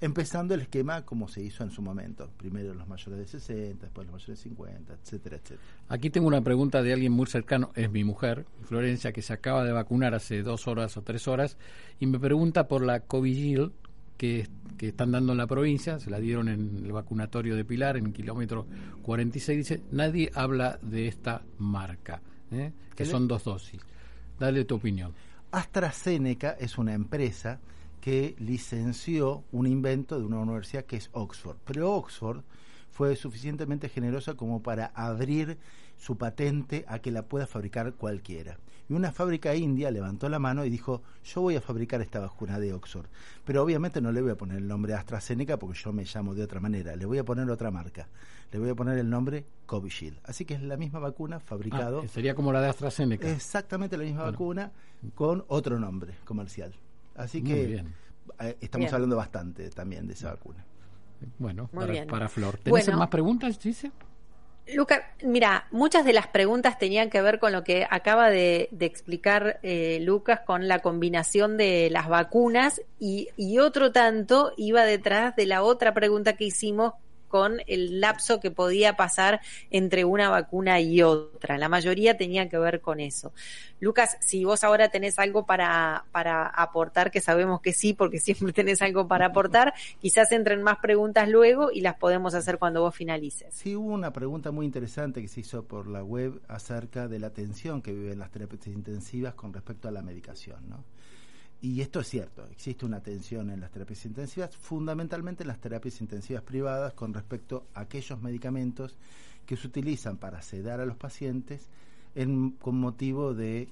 empezando 0.00 0.54
el 0.54 0.60
esquema 0.62 1.04
como 1.04 1.28
se 1.28 1.42
hizo 1.42 1.64
en 1.64 1.70
su 1.70 1.82
momento. 1.82 2.30
Primero 2.36 2.74
los 2.74 2.86
mayores 2.88 3.18
de 3.18 3.26
60, 3.26 3.86
después 3.86 4.06
los 4.06 4.12
mayores 4.12 4.38
de 4.38 4.50
50, 4.50 4.92
etcétera, 4.94 5.36
etcétera. 5.36 5.60
Aquí 5.88 6.10
tengo 6.10 6.26
una 6.26 6.42
pregunta 6.42 6.82
de 6.82 6.92
alguien 6.92 7.12
muy 7.12 7.26
cercano, 7.26 7.70
es 7.74 7.90
mi 7.90 8.04
mujer, 8.04 8.46
Florencia, 8.64 9.12
que 9.12 9.22
se 9.22 9.32
acaba 9.32 9.64
de 9.64 9.72
vacunar 9.72 10.14
hace 10.14 10.42
dos 10.42 10.68
horas 10.68 10.96
o 10.96 11.02
tres 11.02 11.26
horas, 11.28 11.56
y 11.98 12.06
me 12.06 12.18
pregunta 12.18 12.68
por 12.68 12.84
la 12.84 13.00
Covishield 13.00 13.72
que, 14.16 14.48
que 14.76 14.88
están 14.88 15.12
dando 15.12 15.32
en 15.32 15.38
la 15.38 15.46
provincia, 15.46 15.98
se 15.98 16.10
la 16.10 16.18
dieron 16.18 16.48
en 16.48 16.82
el 16.84 16.92
vacunatorio 16.92 17.56
de 17.56 17.64
Pilar, 17.64 17.96
en 17.96 18.06
el 18.06 18.12
kilómetro 18.12 18.66
46, 19.02 19.58
dice, 19.58 19.82
nadie 19.90 20.30
habla 20.34 20.78
de 20.82 21.08
esta 21.08 21.42
marca, 21.58 22.20
¿eh? 22.50 22.72
que 22.94 23.04
son 23.04 23.28
dos 23.28 23.44
dosis. 23.44 23.80
Dale 24.38 24.64
tu 24.64 24.76
opinión. 24.76 25.14
AstraZeneca 25.50 26.56
es 26.58 26.78
una 26.78 26.94
empresa 26.94 27.58
que 27.98 28.34
licenció 28.38 29.44
un 29.52 29.66
invento 29.66 30.18
de 30.18 30.24
una 30.24 30.40
universidad 30.40 30.84
que 30.84 30.96
es 30.96 31.10
Oxford. 31.12 31.56
Pero 31.64 31.94
Oxford 31.94 32.42
fue 32.90 33.14
suficientemente 33.16 33.88
generosa 33.88 34.34
como 34.34 34.62
para 34.62 34.86
abrir 34.94 35.58
su 35.98 36.16
patente 36.16 36.84
a 36.88 37.00
que 37.00 37.10
la 37.10 37.22
pueda 37.22 37.46
fabricar 37.46 37.94
cualquiera. 37.94 38.58
Y 38.88 38.94
una 38.94 39.12
fábrica 39.12 39.54
india 39.54 39.90
levantó 39.90 40.28
la 40.30 40.38
mano 40.38 40.64
y 40.64 40.70
dijo, 40.70 41.02
yo 41.22 41.42
voy 41.42 41.56
a 41.56 41.60
fabricar 41.60 42.00
esta 42.00 42.20
vacuna 42.20 42.58
de 42.58 42.72
Oxford. 42.72 43.06
Pero 43.44 43.62
obviamente 43.62 44.00
no 44.00 44.10
le 44.12 44.22
voy 44.22 44.30
a 44.30 44.36
poner 44.36 44.58
el 44.58 44.66
nombre 44.66 44.94
AstraZeneca 44.94 45.58
porque 45.58 45.78
yo 45.78 45.92
me 45.92 46.04
llamo 46.04 46.34
de 46.34 46.42
otra 46.42 46.58
manera. 46.58 46.96
Le 46.96 47.04
voy 47.04 47.18
a 47.18 47.24
poner 47.24 47.50
otra 47.50 47.70
marca. 47.70 48.08
Le 48.50 48.58
voy 48.58 48.70
a 48.70 48.74
poner 48.74 48.96
el 48.96 49.10
nombre 49.10 49.44
Covishield. 49.66 50.18
Así 50.24 50.46
que 50.46 50.54
es 50.54 50.62
la 50.62 50.78
misma 50.78 51.00
vacuna 51.00 51.38
fabricado. 51.38 52.00
Ah, 52.02 52.08
sería 52.08 52.34
como 52.34 52.50
la 52.50 52.62
de 52.62 52.68
AstraZeneca. 52.68 53.30
Exactamente 53.30 53.98
la 53.98 54.04
misma 54.04 54.24
vacuna 54.24 54.72
con 55.14 55.44
otro 55.48 55.78
nombre 55.78 56.14
comercial. 56.24 56.74
Así 57.18 57.42
que 57.42 57.84
eh, 58.40 58.56
estamos 58.60 58.92
hablando 58.92 59.16
bastante 59.16 59.68
también 59.70 60.06
de 60.06 60.14
esa 60.14 60.30
vacuna. 60.30 60.64
Bueno, 61.38 61.68
para, 62.08 62.28
Flor. 62.28 62.58
¿Tenés 62.58 62.88
más 62.94 63.08
preguntas, 63.08 63.60
dice? 63.60 63.90
Luca, 64.74 65.14
mira, 65.24 65.66
muchas 65.70 66.04
de 66.04 66.12
las 66.12 66.28
preguntas 66.28 66.78
tenían 66.78 67.10
que 67.10 67.22
ver 67.22 67.38
con 67.38 67.52
lo 67.52 67.64
que 67.64 67.86
acaba 67.90 68.28
de, 68.28 68.68
explicar 68.78 69.58
eh, 69.62 69.98
Lucas 70.02 70.40
con 70.46 70.68
la 70.68 70.80
combinación 70.80 71.56
de 71.56 71.88
las 71.90 72.08
vacunas 72.08 72.82
y, 73.00 73.28
y 73.36 73.58
otro 73.58 73.92
tanto 73.92 74.52
iba 74.56 74.84
detrás 74.84 75.34
de 75.36 75.46
la 75.46 75.62
otra 75.62 75.94
pregunta 75.94 76.34
que 76.34 76.44
hicimos 76.44 76.92
con 77.28 77.60
el 77.66 78.00
lapso 78.00 78.40
que 78.40 78.50
podía 78.50 78.96
pasar 78.96 79.40
entre 79.70 80.04
una 80.04 80.30
vacuna 80.30 80.80
y 80.80 81.02
otra. 81.02 81.58
La 81.58 81.68
mayoría 81.68 82.16
tenía 82.16 82.48
que 82.48 82.58
ver 82.58 82.80
con 82.80 83.00
eso. 83.00 83.32
Lucas, 83.80 84.16
si 84.20 84.44
vos 84.44 84.64
ahora 84.64 84.88
tenés 84.88 85.18
algo 85.18 85.46
para, 85.46 86.04
para 86.10 86.46
aportar, 86.46 87.10
que 87.10 87.20
sabemos 87.20 87.60
que 87.60 87.72
sí, 87.72 87.94
porque 87.94 88.18
siempre 88.20 88.52
tenés 88.52 88.82
algo 88.82 89.06
para 89.06 89.26
aportar, 89.26 89.74
quizás 90.00 90.32
entren 90.32 90.62
más 90.62 90.78
preguntas 90.78 91.28
luego 91.28 91.70
y 91.72 91.80
las 91.80 91.96
podemos 91.96 92.34
hacer 92.34 92.58
cuando 92.58 92.80
vos 92.80 92.94
finalices. 92.94 93.54
Sí, 93.54 93.76
hubo 93.76 93.92
una 93.92 94.12
pregunta 94.12 94.50
muy 94.50 94.66
interesante 94.66 95.22
que 95.22 95.28
se 95.28 95.40
hizo 95.40 95.64
por 95.64 95.86
la 95.86 96.02
web 96.02 96.40
acerca 96.48 97.08
de 97.08 97.18
la 97.18 97.30
tensión 97.30 97.82
que 97.82 97.92
viven 97.92 98.18
las 98.18 98.30
terapias 98.30 98.66
intensivas 98.66 99.34
con 99.34 99.52
respecto 99.52 99.88
a 99.88 99.90
la 99.90 100.02
medicación, 100.02 100.68
¿no? 100.68 100.84
Y 101.60 101.80
esto 101.80 102.00
es 102.00 102.08
cierto, 102.08 102.46
existe 102.52 102.86
una 102.86 103.00
tensión 103.00 103.50
en 103.50 103.60
las 103.60 103.72
terapias 103.72 104.04
intensivas, 104.04 104.56
fundamentalmente 104.56 105.42
en 105.42 105.48
las 105.48 105.60
terapias 105.60 106.00
intensivas 106.00 106.42
privadas 106.42 106.92
con 106.94 107.12
respecto 107.12 107.66
a 107.74 107.80
aquellos 107.80 108.22
medicamentos 108.22 108.96
que 109.44 109.56
se 109.56 109.66
utilizan 109.66 110.18
para 110.18 110.40
sedar 110.40 110.80
a 110.80 110.86
los 110.86 110.96
pacientes 110.96 111.66
con 112.60 112.78
motivo 112.78 113.34
de 113.34 113.68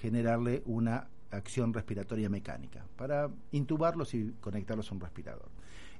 generarle 0.00 0.62
una 0.66 1.06
acción 1.30 1.72
respiratoria 1.72 2.28
mecánica, 2.28 2.84
para 2.96 3.30
intubarlos 3.52 4.14
y 4.14 4.34
conectarlos 4.40 4.90
a 4.90 4.94
un 4.94 5.00
respirador. 5.00 5.48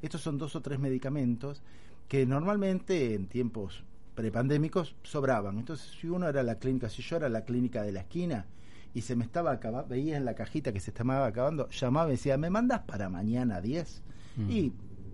Estos 0.03 0.23
son 0.23 0.39
dos 0.39 0.57
o 0.57 0.61
tres 0.61 0.81
medicamentos 0.81 1.63
que 2.09 2.27
normalmente 2.27 3.15
en 3.15 3.27
tiempos 3.27 3.85
prepandémicos 4.17 4.97
sobraban. 5.03 5.59
Entonces, 5.59 5.89
si 6.01 6.09
uno 6.09 6.29
era 6.29 6.43
la 6.43 6.57
clínica, 6.57 6.89
si 6.89 7.03
yo 7.03 7.17
era 7.17 7.29
la 7.29 7.45
clínica 7.45 7.83
de 7.83 7.93
la 7.93 8.01
esquina, 8.01 8.47
y 8.95 9.03
se 9.03 9.17
me 9.17 9.25
estaba 9.25 9.53
acabando, 9.53 9.89
veía 9.89 10.17
en 10.17 10.25
la 10.25 10.35
cajita 10.35 10.73
que 10.73 10.81
se 10.81 10.91
estaba 10.91 11.27
acabando, 11.27 11.69
llamaba 11.69 12.09
y 12.09 12.13
decía, 12.13 12.37
¿me 12.37 12.51
mandas 12.51 12.81
para 12.81 13.09
mañana 13.09 13.61
10? 13.61 14.03
Mm. 14.37 14.51
Y 14.51 14.73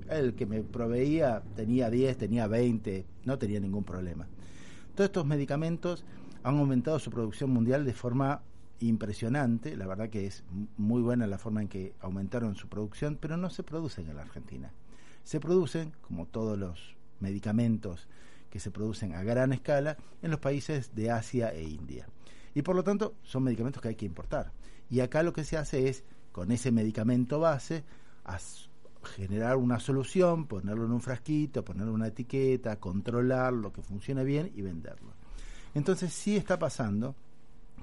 el 0.09 0.35
que 0.35 0.47
me 0.47 0.63
proveía 0.63 1.43
tenía 1.55 1.91
10, 1.91 2.17
tenía 2.17 2.47
20, 2.47 3.05
no 3.25 3.39
tenía 3.39 3.61
ningún 3.61 3.85
problema. 3.85 4.27
Todos 4.95 5.09
estos 5.09 5.27
medicamentos 5.27 6.05
han 6.43 6.59
aumentado 6.59 6.99
su 6.99 7.11
producción 7.11 7.51
mundial 7.51 7.85
de 7.85 7.93
forma 7.93 8.43
impresionante, 8.81 9.77
la 9.77 9.87
verdad 9.87 10.11
que 10.11 10.27
es 10.27 10.45
muy 10.77 11.03
buena 11.03 11.27
la 11.27 11.39
forma 11.39 11.63
en 11.63 11.69
que 11.69 11.95
aumentaron 12.01 12.55
su 12.55 12.69
producción, 12.69 13.19
pero 13.21 13.37
no 13.37 13.51
se 13.51 13.63
producen 13.63 14.09
en 14.09 14.17
la 14.17 14.23
Argentina. 14.23 14.71
Se 15.25 15.41
producen, 15.41 15.93
como 16.03 16.27
todos 16.27 16.59
los 16.59 16.97
medicamentos 17.21 18.09
que 18.51 18.61
se 18.61 18.71
producen 18.71 19.15
a 19.15 19.23
gran 19.23 19.53
escala, 19.53 19.97
en 20.23 20.31
los 20.31 20.41
países 20.41 20.95
de 20.95 21.11
Asia 21.11 21.53
e 21.53 21.65
India. 21.65 22.07
Y 22.57 22.63
por 22.63 22.75
lo 22.75 22.83
tanto, 22.83 23.17
son 23.23 23.43
medicamentos 23.43 23.83
que 23.83 23.89
hay 23.89 23.97
que 23.97 24.07
importar. 24.07 24.51
Y 24.89 25.01
acá 25.01 25.23
lo 25.23 25.35
que 25.35 25.45
se 25.45 25.59
hace 25.59 25.91
es, 25.91 26.05
con 26.33 26.51
ese 26.51 26.73
medicamento 26.73 27.39
base, 27.39 27.85
generar 29.03 29.59
una 29.59 29.79
solución, 29.79 30.47
ponerlo 30.47 30.87
en 30.87 30.93
un 30.93 31.03
frasquito, 31.03 31.63
ponerle 31.63 31.93
una 31.93 32.07
etiqueta, 32.07 32.81
controlarlo, 32.81 33.75
que 33.75 33.83
funcione 33.83 34.25
bien 34.25 34.51
y 34.55 34.63
venderlo. 34.63 35.13
Entonces 35.75 36.15
sí 36.15 36.35
está 36.35 36.59
pasando 36.59 37.15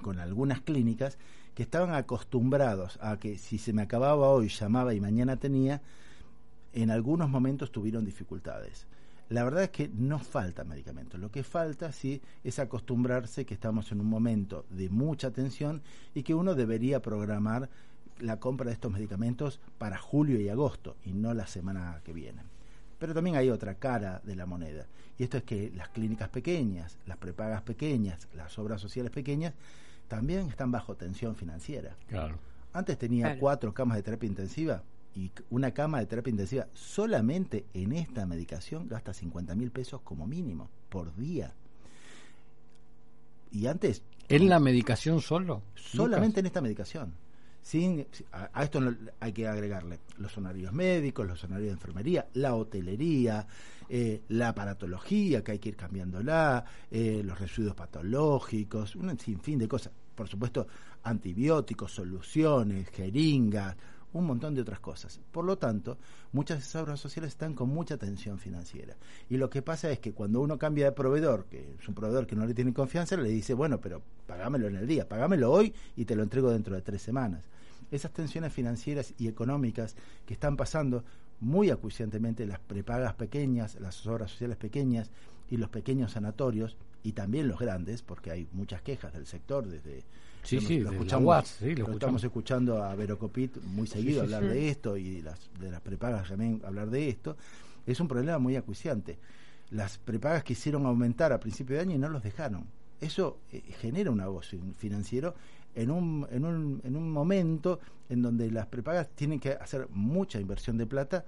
con 0.02 0.18
algunas 0.18 0.60
clínicas 0.62 1.18
que 1.54 1.62
estaban 1.62 1.94
acostumbrados 1.94 2.98
a 3.00 3.16
que 3.20 3.38
si 3.38 3.58
se 3.58 3.72
me 3.72 3.82
acababa 3.82 4.28
hoy, 4.28 4.48
llamaba 4.48 4.92
y 4.92 5.00
mañana 5.00 5.36
tenía, 5.36 5.82
en 6.72 6.90
algunos 6.90 7.30
momentos 7.30 7.70
tuvieron 7.70 8.04
dificultades. 8.04 8.88
La 9.30 9.42
verdad 9.44 9.64
es 9.64 9.70
que 9.70 9.88
no 9.88 10.18
falta 10.18 10.64
medicamento. 10.64 11.16
Lo 11.16 11.30
que 11.30 11.42
falta 11.42 11.92
sí 11.92 12.20
es 12.42 12.58
acostumbrarse 12.58 13.46
que 13.46 13.54
estamos 13.54 13.90
en 13.90 14.00
un 14.00 14.06
momento 14.06 14.66
de 14.70 14.90
mucha 14.90 15.30
tensión 15.30 15.82
y 16.14 16.22
que 16.22 16.34
uno 16.34 16.54
debería 16.54 17.00
programar 17.00 17.70
la 18.20 18.38
compra 18.38 18.66
de 18.66 18.74
estos 18.74 18.92
medicamentos 18.92 19.60
para 19.78 19.98
julio 19.98 20.40
y 20.40 20.48
agosto 20.48 20.96
y 21.04 21.12
no 21.12 21.34
la 21.34 21.46
semana 21.46 22.00
que 22.04 22.12
viene. 22.12 22.42
Pero 22.98 23.14
también 23.14 23.36
hay 23.36 23.50
otra 23.50 23.74
cara 23.74 24.20
de 24.24 24.36
la 24.36 24.46
moneda 24.46 24.86
y 25.18 25.24
esto 25.24 25.38
es 25.38 25.44
que 25.44 25.72
las 25.74 25.88
clínicas 25.88 26.28
pequeñas, 26.28 26.98
las 27.06 27.16
prepagas 27.16 27.62
pequeñas, 27.62 28.28
las 28.34 28.58
obras 28.58 28.80
sociales 28.80 29.10
pequeñas 29.10 29.54
también 30.08 30.48
están 30.48 30.70
bajo 30.70 30.96
tensión 30.96 31.34
financiera. 31.34 31.96
Claro. 32.08 32.38
Antes 32.72 32.98
tenía 32.98 33.38
cuatro 33.38 33.72
camas 33.72 33.96
de 33.96 34.02
terapia 34.02 34.28
intensiva, 34.28 34.82
y 35.14 35.30
una 35.50 35.72
cama 35.72 36.00
de 36.00 36.06
terapia 36.06 36.30
intensiva 36.30 36.66
solamente 36.72 37.66
en 37.72 37.92
esta 37.92 38.26
medicación 38.26 38.88
gasta 38.88 39.12
50 39.12 39.54
mil 39.54 39.70
pesos 39.70 40.00
como 40.02 40.26
mínimo 40.26 40.68
por 40.88 41.14
día. 41.16 41.54
Y 43.50 43.66
antes... 43.66 44.02
¿En 44.28 44.48
la 44.48 44.58
medicación 44.58 45.20
solo? 45.20 45.62
Solamente 45.74 46.40
en 46.40 46.46
esta 46.46 46.60
medicación. 46.60 47.14
Sin, 47.62 48.06
a, 48.32 48.62
esto 48.62 48.80
hay 49.20 49.32
que 49.32 49.46
agregarle 49.46 50.00
los 50.18 50.36
honorarios 50.36 50.72
médicos, 50.72 51.26
los 51.26 51.42
honorarios 51.44 51.68
de 51.68 51.74
enfermería, 51.74 52.26
la 52.34 52.54
hotelería, 52.54 53.46
eh, 53.88 54.22
la 54.28 54.48
aparatología, 54.48 55.42
que 55.42 55.52
hay 55.52 55.58
que 55.58 55.70
ir 55.70 55.76
cambiándola, 55.76 56.64
eh, 56.90 57.22
los 57.24 57.38
residuos 57.38 57.74
patológicos, 57.74 58.96
un 58.96 59.18
sinfín 59.18 59.58
de 59.58 59.68
cosas. 59.68 59.92
Por 60.14 60.28
supuesto, 60.28 60.66
antibióticos, 61.04 61.92
soluciones, 61.92 62.88
jeringas, 62.90 63.76
un 64.14 64.26
montón 64.26 64.54
de 64.54 64.62
otras 64.62 64.80
cosas. 64.80 65.20
Por 65.30 65.44
lo 65.44 65.58
tanto, 65.58 65.98
muchas 66.32 66.74
obras 66.76 67.00
sociales 67.00 67.32
están 67.32 67.54
con 67.54 67.68
mucha 67.68 67.98
tensión 67.98 68.38
financiera. 68.38 68.96
Y 69.28 69.36
lo 69.36 69.50
que 69.50 69.60
pasa 69.60 69.90
es 69.90 69.98
que 69.98 70.12
cuando 70.12 70.40
uno 70.40 70.56
cambia 70.56 70.86
de 70.86 70.92
proveedor, 70.92 71.46
que 71.46 71.76
es 71.78 71.88
un 71.88 71.94
proveedor 71.94 72.26
que 72.26 72.36
no 72.36 72.46
le 72.46 72.54
tiene 72.54 72.72
confianza, 72.72 73.16
le 73.16 73.28
dice, 73.28 73.54
bueno, 73.54 73.80
pero 73.80 74.02
pagámelo 74.26 74.68
en 74.68 74.76
el 74.76 74.86
día, 74.86 75.08
pagámelo 75.08 75.52
hoy 75.52 75.74
y 75.96 76.04
te 76.04 76.16
lo 76.16 76.22
entrego 76.22 76.50
dentro 76.50 76.74
de 76.74 76.82
tres 76.82 77.02
semanas. 77.02 77.44
Esas 77.90 78.12
tensiones 78.12 78.52
financieras 78.52 79.12
y 79.18 79.28
económicas 79.28 79.96
que 80.24 80.34
están 80.34 80.56
pasando 80.56 81.04
muy 81.40 81.70
acuciantemente 81.70 82.46
las 82.46 82.60
prepagas 82.60 83.14
pequeñas, 83.14 83.78
las 83.80 84.06
obras 84.06 84.30
sociales 84.30 84.56
pequeñas 84.56 85.10
y 85.50 85.56
los 85.56 85.68
pequeños 85.68 86.12
sanatorios, 86.12 86.76
y 87.04 87.12
también 87.12 87.46
los 87.46 87.60
grandes, 87.60 88.02
porque 88.02 88.32
hay 88.32 88.48
muchas 88.52 88.82
quejas 88.82 89.12
del 89.12 89.26
sector 89.26 89.68
desde 89.68 90.02
Sí, 90.42 90.60
sí, 90.60 90.78
lo, 90.78 90.92
escuchamos, 90.92 91.56
lo, 91.62 91.92
estamos 91.92 92.22
escuchando 92.22 92.82
a 92.82 92.94
Verocopit 92.94 93.62
muy 93.62 93.86
seguido 93.86 94.22
hablar 94.22 94.44
de 94.44 94.68
esto 94.68 94.98
y 94.98 95.22
las, 95.22 95.40
de 95.58 95.70
las 95.70 95.80
prepagas 95.80 96.28
también 96.28 96.60
hablar 96.66 96.90
de 96.90 97.08
esto. 97.08 97.36
Es 97.86 97.98
un 97.98 98.08
problema 98.08 98.38
muy 98.38 98.54
acuciante. 98.56 99.18
Las 99.70 99.96
prepagas 99.96 100.44
quisieron 100.44 100.84
aumentar 100.84 101.32
a 101.32 101.40
principio 101.40 101.76
de 101.76 101.82
año 101.82 101.94
y 101.94 101.98
no 101.98 102.10
los 102.10 102.22
dejaron. 102.22 102.66
Eso 103.00 103.38
eh, 103.52 103.62
genera 103.80 104.10
un 104.10 104.18
negocio 104.18 104.60
financiero 104.76 105.34
en 105.74 105.90
un, 105.90 106.26
en, 106.30 106.44
un, 106.44 106.82
en 106.84 106.94
un 106.94 107.10
momento 107.10 107.80
en 108.10 108.20
donde 108.20 108.50
las 108.50 108.66
prepagas 108.66 109.08
tienen 109.14 109.40
que 109.40 109.52
hacer 109.52 109.88
mucha 109.90 110.40
inversión 110.40 110.76
de 110.76 110.86
plata 110.86 111.24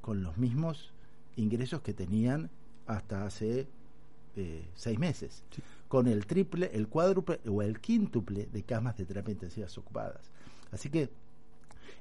con 0.00 0.22
los 0.22 0.38
mismos 0.38 0.92
ingresos 1.34 1.82
que 1.82 1.94
tenían 1.94 2.48
hasta 2.86 3.26
hace 3.26 3.66
eh, 4.36 4.66
seis 4.74 4.98
meses 4.98 5.44
con 5.88 6.06
el 6.06 6.26
triple, 6.26 6.70
el 6.72 6.88
cuádruple 6.88 7.40
o 7.46 7.62
el 7.62 7.80
quíntuple 7.80 8.46
de 8.46 8.62
camas 8.62 8.96
de 8.96 9.04
terapia 9.04 9.32
intensiva 9.32 9.66
ocupadas. 9.76 10.30
Así 10.70 10.88
que 10.88 11.10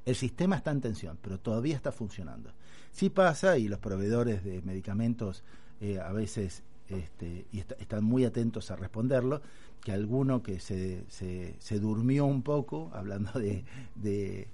El 0.04 0.16
sistema 0.16 0.56
está 0.56 0.72
en 0.72 0.82
tensión, 0.82 1.18
pero 1.22 1.38
todavía 1.40 1.76
está 1.76 1.92
funcionando. 1.92 2.52
Sí 2.92 3.10
pasa, 3.10 3.58
y 3.58 3.68
los 3.68 3.80
proveedores 3.80 4.44
de 4.44 4.62
medicamentos 4.64 5.44
eh, 5.80 6.00
a 6.00 6.12
veces 6.12 6.64
este, 6.90 7.46
y 7.52 7.60
están 7.60 8.04
muy 8.04 8.26
atentos 8.26 8.72
a 8.72 8.76
responderlo, 8.76 9.42
que 9.84 9.92
alguno 9.92 10.44
que 10.44 10.60
se, 10.60 11.06
se, 11.10 11.56
se 11.60 11.80
durmió 11.80 12.26
un 12.26 12.42
poco, 12.44 12.92
hablando 12.94 13.32
de, 13.40 13.64
de, 13.96 14.48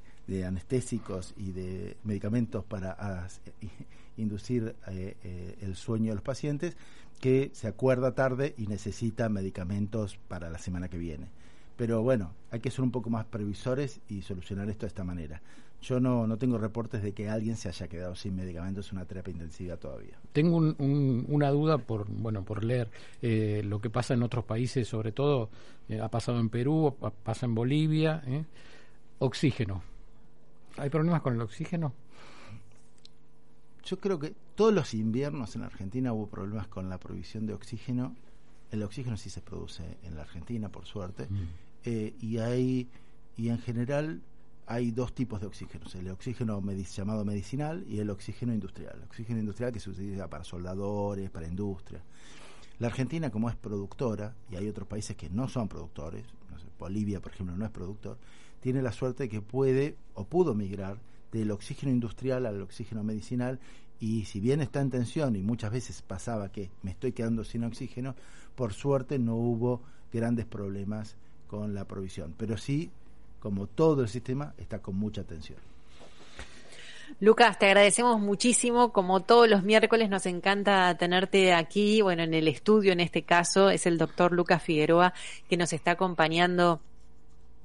anestésicos 0.46 1.34
y 1.38 1.52
de 1.52 1.98
medicamentos 2.04 2.64
para 2.66 3.28
inducir 4.18 4.76
eh, 4.88 5.16
eh, 5.24 5.58
el 5.62 5.76
sueño 5.76 6.10
de 6.10 6.16
los 6.16 6.24
pacientes, 6.24 6.76
que 7.20 7.50
se 7.54 7.68
acuerda 7.68 8.14
tarde 8.14 8.54
y 8.58 8.68
necesita 8.68 9.30
medicamentos 9.30 10.18
para 10.28 10.50
la 10.50 10.58
semana 10.58 10.90
que 10.90 10.98
viene. 10.98 11.28
Pero 11.76 12.02
bueno, 12.02 12.34
hay 12.52 12.60
que 12.60 12.72
ser 12.72 12.82
un 12.82 12.92
poco 12.92 13.10
más 13.10 13.26
previsores 13.26 14.02
y 14.10 14.22
solucionar 14.22 14.70
esto 14.70 14.86
de 14.86 14.88
esta 14.88 15.04
manera. 15.04 15.42
Yo 15.82 16.00
no, 16.00 16.26
no 16.26 16.38
tengo 16.38 16.58
reportes 16.58 17.04
de 17.04 17.14
que 17.14 17.30
alguien 17.30 17.56
se 17.56 17.70
haya 17.70 17.88
quedado 17.88 18.16
sin 18.16 18.36
medicamentos 18.36 18.90
en 18.90 18.98
una 18.98 19.06
terapia 19.06 19.32
intensiva 19.32 19.78
todavía. 19.78 20.18
Tengo 20.34 20.58
una 20.58 21.50
duda 21.52 21.78
por 21.78 22.08
bueno 22.10 22.44
por 22.44 22.64
leer 22.64 22.90
eh, 23.22 23.62
lo 23.64 23.80
que 23.80 23.92
pasa 23.92 24.16
en 24.16 24.24
otros 24.24 24.44
países, 24.44 24.88
sobre 24.88 25.12
todo 25.12 25.50
eh, 25.88 26.02
ha 26.02 26.10
pasado 26.10 26.40
en 26.40 26.50
Perú, 26.50 26.96
pasa 27.24 27.46
en 27.46 27.54
Bolivia. 27.54 28.24
Eh. 28.26 28.44
Oxígeno. 29.20 29.84
¿Hay 30.78 30.90
problemas 30.90 31.22
con 31.22 31.36
el 31.36 31.42
oxígeno? 31.42 31.94
Yo 33.88 34.00
creo 34.02 34.20
que 34.20 34.36
todos 34.56 34.74
los 34.74 34.94
inviernos 34.94 35.56
en 35.56 35.64
Argentina 35.64 36.12
hubo 36.12 36.28
problemas 36.28 36.68
con 36.68 36.90
la 36.90 37.00
provisión 37.00 37.46
de 37.46 37.54
oxígeno. 37.54 38.16
El 38.70 38.84
oxígeno 38.84 39.16
sí 39.16 39.30
se 39.30 39.42
produce 39.42 39.98
en 40.04 40.16
la 40.16 40.24
Argentina, 40.24 40.70
por 40.70 40.86
suerte. 40.86 41.28
Mm. 41.30 41.88
y 42.20 42.38
hay 42.40 42.90
y 43.38 43.50
en 43.50 43.60
general 43.60 44.22
hay 44.66 44.92
dos 44.92 45.14
tipos 45.14 45.40
de 45.40 45.48
oxígenos, 45.48 45.96
el 45.96 46.10
oxígeno 46.10 46.62
llamado 46.94 47.24
medicinal 47.24 47.86
y 47.88 48.00
el 48.00 48.10
oxígeno 48.10 48.54
industrial. 48.54 48.96
El 48.98 49.04
oxígeno 49.04 49.40
industrial 49.40 49.72
que 49.72 49.80
se 49.80 49.90
utiliza 49.90 50.30
para 50.30 50.44
soldadores, 50.44 51.30
para 51.30 51.48
industria. 51.48 52.02
La 52.80 52.88
Argentina, 52.88 53.30
como 53.30 53.50
es 53.50 53.56
productora, 53.56 54.36
y 54.52 54.58
hay 54.58 54.68
otros 54.68 54.88
países 54.88 55.16
que 55.16 55.30
no 55.30 55.48
son 55.48 55.70
productores, 55.70 56.26
Bolivia, 56.78 57.22
por 57.22 57.32
ejemplo, 57.32 57.56
no 57.56 57.66
es 57.66 57.72
productor, 57.72 58.18
tiene 58.60 58.82
la 58.82 58.92
suerte 58.92 59.24
de 59.24 59.30
que 59.30 59.42
puede 59.42 59.96
o 60.14 60.26
pudo 60.26 60.54
migrar 60.54 60.98
del 61.32 61.52
oxígeno 61.52 61.92
industrial 61.92 62.46
al 62.46 62.62
oxígeno 62.62 63.04
medicinal 63.04 63.60
y 64.00 64.26
si 64.26 64.40
bien 64.40 64.62
está 64.62 64.82
en 64.82 64.92
tensión 64.92 65.36
y 65.36 65.42
muchas 65.42 65.72
veces 65.72 66.02
pasaba 66.02 66.52
que 66.52 66.70
me 66.84 66.92
estoy 66.92 67.14
quedando 67.14 67.44
sin 67.44 67.64
oxígeno, 67.64 68.16
por 68.56 68.74
suerte 68.74 69.20
no 69.20 69.36
hubo 69.36 69.82
grandes 70.14 70.46
problemas 70.46 71.16
con 71.48 71.74
la 71.74 71.86
provisión. 71.86 72.34
Pero 72.38 72.58
sí 72.58 72.92
como 73.40 73.68
todo 73.68 74.02
el 74.02 74.10
sistema, 74.10 74.54
está 74.58 74.80
con 74.80 74.96
mucha 74.96 75.22
atención. 75.22 75.60
Lucas, 77.20 77.58
te 77.58 77.68
agradecemos 77.68 78.20
muchísimo. 78.20 78.92
Como 78.92 79.22
todos 79.22 79.48
los 79.48 79.64
miércoles, 79.64 80.10
nos 80.10 80.26
encanta 80.26 80.98
tenerte 80.98 81.54
aquí, 81.54 82.02
bueno, 82.02 82.24
en 82.24 82.34
el 82.34 82.48
estudio 82.48 82.92
en 82.92 83.00
este 83.00 83.24
caso, 83.24 83.70
es 83.70 83.86
el 83.86 83.98
doctor 83.98 84.34
Lucas 84.34 84.62
Figueroa 84.62 85.14
que 85.50 85.56
nos 85.56 85.72
está 85.72 85.92
acompañando 85.92 86.82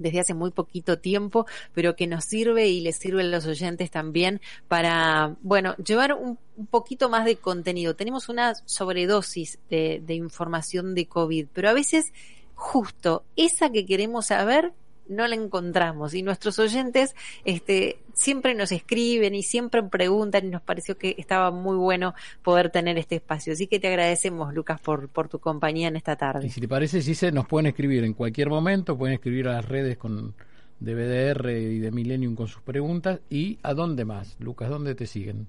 desde 0.03 0.21
hace 0.21 0.35
muy 0.35 0.51
poquito 0.51 0.99
tiempo, 0.99 1.47
pero 1.73 1.97
que 1.97 2.07
nos 2.07 2.25
sirve 2.25 2.69
y 2.69 2.81
les 2.81 2.97
sirve 2.97 3.23
a 3.23 3.27
los 3.27 3.47
oyentes 3.47 3.91
también 3.91 4.41
para, 4.69 5.37
bueno, 5.43 5.75
llevar 5.77 6.15
un, 6.15 6.39
poquito 6.71 7.09
más 7.09 7.25
de 7.25 7.37
contenido. 7.37 7.97
Tenemos 7.97 8.29
una 8.29 8.55
sobredosis 8.67 9.59
de, 9.71 10.03
de 10.05 10.15
información 10.15 10.95
de 10.95 11.07
COVID, 11.07 11.47
pero 11.53 11.71
a 11.71 11.73
veces 11.73 12.13
justo 12.55 13.25
esa 13.37 13.71
que 13.71 13.87
queremos 13.87 14.27
saber 14.27 14.73
no 15.09 15.27
la 15.27 15.35
encontramos 15.35 16.15
y 16.15 16.23
nuestros 16.23 16.59
oyentes 16.59 17.15
este 17.45 17.99
siempre 18.13 18.55
nos 18.55 18.73
escriben 18.73 19.35
y 19.35 19.43
siempre 19.43 19.83
preguntan 19.83 20.47
y 20.47 20.49
nos 20.49 20.63
pareció 20.63 20.97
que 20.97 21.15
estaba 21.19 21.51
muy 21.51 21.77
bueno 21.77 22.15
poder 22.43 22.71
tener 22.71 22.99
este 22.99 23.17
espacio. 23.17 23.53
Así 23.53 23.67
que 23.67 23.81
te 23.81 23.89
agradecemos, 23.89 24.55
Lucas, 24.55 24.81
por, 24.81 25.09
por 25.09 25.29
tu 25.29 25.39
compañía 25.39 25.89
en 25.89 25.97
esta 25.97 26.17
tarde. 26.17 26.47
Y 26.47 26.51
si 26.51 26.61
te 26.61 26.69
parece, 26.69 27.03
sí 27.03 27.15
se 27.15 27.33
nos 27.33 27.47
pueden 27.47 27.67
escribir 27.67 28.05
en 28.05 28.15
cualquier 28.15 28.49
momento, 28.49 28.97
pueden 28.97 29.15
escribir 29.15 29.49
a 29.49 29.53
las 29.53 29.69
redes 29.69 29.97
con 29.97 30.35
de 30.81 30.95
BDR 30.95 31.51
y 31.51 31.79
de 31.79 31.91
Millennium 31.93 32.35
con 32.35 32.49
sus 32.49 32.63
preguntas. 32.63 33.21
¿Y 33.31 33.59
a 33.63 33.75
dónde 33.75 34.05
más, 34.05 34.37
Lucas? 34.41 34.69
¿Dónde 34.69 34.95
te 34.95 35.07
siguen? 35.07 35.47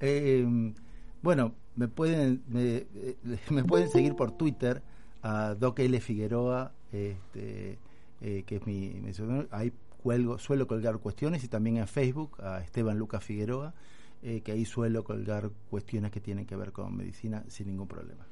Eh, 0.00 0.46
bueno, 1.22 1.54
me 1.76 1.88
pueden, 1.88 2.42
me, 2.48 2.84
me, 3.50 3.64
pueden 3.64 3.90
seguir 3.90 4.14
por 4.14 4.32
Twitter 4.32 4.82
a 5.22 5.54
Doc 5.54 5.78
L. 5.80 6.00
Figueroa. 6.00 6.72
Este, 6.92 7.78
eh, 8.22 8.42
que 8.46 8.56
es 8.56 8.66
mi, 8.66 8.90
mi 8.90 9.12
ahí 9.50 9.72
cuelgo, 10.02 10.38
suelo 10.38 10.66
colgar 10.66 10.98
cuestiones 10.98 11.44
y 11.44 11.48
también 11.48 11.76
en 11.76 11.86
Facebook 11.86 12.42
a 12.42 12.60
Esteban 12.60 12.98
Lucas 12.98 13.22
Figueroa, 13.22 13.74
eh, 14.22 14.40
que 14.40 14.52
ahí 14.52 14.64
suelo 14.64 15.04
colgar 15.04 15.50
cuestiones 15.68 16.10
que 16.10 16.20
tienen 16.20 16.46
que 16.46 16.56
ver 16.56 16.72
con 16.72 16.96
medicina 16.96 17.44
sin 17.48 17.68
ningún 17.68 17.88
problema. 17.88 18.26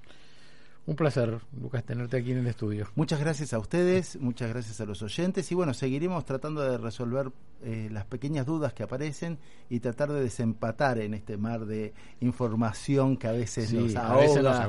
Un 0.89 0.97
placer, 0.97 1.39
Lucas, 1.61 1.85
tenerte 1.85 2.17
aquí 2.17 2.33
en 2.33 2.39
el 2.39 2.47
estudio. 2.47 2.89
Muchas 2.95 3.21
gracias 3.21 3.53
a 3.53 3.59
ustedes, 3.59 4.19
muchas 4.21 4.49
gracias 4.49 4.81
a 4.81 4.87
los 4.87 5.03
oyentes 5.03 5.53
y 5.53 5.55
bueno, 5.55 5.75
seguiremos 5.75 6.25
tratando 6.25 6.63
de 6.63 6.79
resolver 6.79 7.31
eh, 7.63 7.91
las 7.93 8.07
pequeñas 8.07 8.47
dudas 8.47 8.73
que 8.73 8.85
aparecen 8.85 9.39
y 9.69 9.81
tratar 9.81 10.11
de 10.11 10.23
desempatar 10.23 10.99
en 10.99 11.13
este 11.13 11.37
mar 11.37 11.67
de 11.67 11.93
información 12.21 13.19
que 13.19 13.29
a 13.29 13.33
veces, 13.33 13.71
nos, 13.71 13.95
ahoga, 13.97 14.67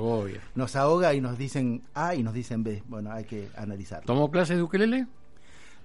nos 0.56 0.76
ahoga 0.76 1.14
y 1.14 1.22
nos 1.22 1.38
dicen 1.38 1.84
A 1.94 2.16
y 2.16 2.22
nos 2.22 2.34
dicen 2.34 2.66
B. 2.66 2.84
Bueno, 2.90 3.14
hay 3.14 3.24
que 3.24 3.48
analizarlo. 3.56 4.06
¿Tomó 4.06 4.30
clases 4.30 4.58
de 4.58 4.64
ukelele? 4.64 5.08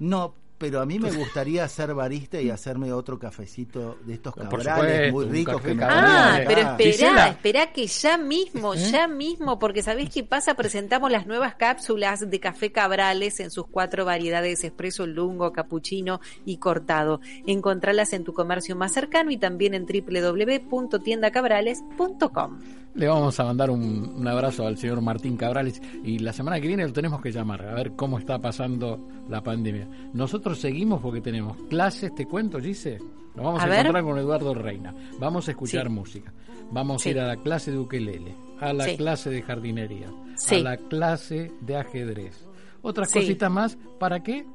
No, 0.01 0.35
pero 0.59 0.81
a 0.81 0.87
mí 0.87 0.99
me 0.99 1.11
gustaría 1.11 1.67
ser 1.69 1.95
barista 1.95 2.41
y 2.41 2.49
hacerme 2.51 2.93
otro 2.93 3.19
cafecito 3.19 3.99
de 4.05 4.15
estos 4.15 4.35
cabrales 4.35 5.13
muy 5.13 5.27
ricos 5.27 5.61
que 5.61 5.75
me 5.75 5.85
Ah, 5.85 6.41
pero 6.47 6.77
espera, 6.79 7.29
espera 7.29 7.73
que 7.73 7.87
ya 7.87 8.17
mismo, 8.17 8.75
¿Eh? 8.75 8.91
ya 8.91 9.07
mismo, 9.09 9.59
porque 9.59 9.83
¿sabés 9.83 10.11
qué 10.11 10.25
pasa? 10.25 10.55
Presentamos 10.55 11.11
las 11.11 11.27
nuevas 11.27 11.57
cápsulas 11.57 12.31
de 12.31 12.41
café 12.41 12.73
cabrales 12.73 13.41
en 13.41 13.51
sus 13.51 13.67
cuatro 13.67 14.05
variedades, 14.05 14.65
espresso, 14.65 15.07
lungo, 15.07 15.53
cappuccino 15.53 16.21
y 16.45 16.59
cortado. 16.59 17.21
Encontralas 17.47 18.13
en 18.13 18.25
tu 18.25 18.33
comercio 18.33 18.77
más 18.77 18.93
cercano 18.93 19.31
y 19.31 19.39
también 19.39 19.75
en 19.75 19.87
www.tiendacabrales.com. 19.87 22.84
Le 22.95 23.09
vamos 23.09 23.39
a 23.41 23.45
mandar 23.45 23.71
un, 23.71 24.15
un, 24.17 24.29
abrazo 24.29 24.67
al 24.67 24.79
señor 24.79 25.01
Martín 25.01 25.37
Cabrales 25.37 25.83
y 26.05 26.21
la 26.21 26.33
semana 26.33 26.61
que 26.61 26.69
viene 26.69 26.87
lo 26.87 26.93
tenemos 26.93 27.21
que 27.21 27.33
llamar 27.33 27.67
a 27.67 27.75
ver 27.75 27.93
cómo 27.97 28.19
está 28.19 28.39
pasando 28.39 29.01
la 29.29 29.43
pandemia. 29.43 29.89
Nosotros 30.13 30.61
seguimos 30.61 31.01
porque 31.03 31.21
tenemos 31.21 31.57
clases, 31.69 32.15
te 32.15 32.27
cuento, 32.27 32.61
Gise. 32.61 33.01
Nos 33.35 33.45
vamos 33.45 33.63
a, 33.63 33.81
encontrar 33.81 34.05
con 34.05 34.19
Eduardo 34.19 34.55
Reina. 34.55 34.95
Vamos 35.19 35.49
a 35.49 35.51
escuchar 35.51 35.91
música. 35.91 36.33
Vamos 36.71 37.05
a 37.05 37.11
ir 37.11 37.19
a 37.19 37.27
la 37.27 37.37
clase 37.37 37.73
de 37.73 37.79
ukelele, 37.79 38.35
a 38.61 38.73
la 38.73 38.87
clase 38.97 39.29
de 39.31 39.43
jardinería, 39.43 40.09
a 40.51 40.55
la 40.55 40.77
clase 40.77 41.51
de 41.61 41.77
ajedrez. 41.77 42.47
Otras 42.83 43.13
cositas 43.13 43.51
más, 43.51 43.77
¿para 43.99 44.23
qué? 44.23 44.47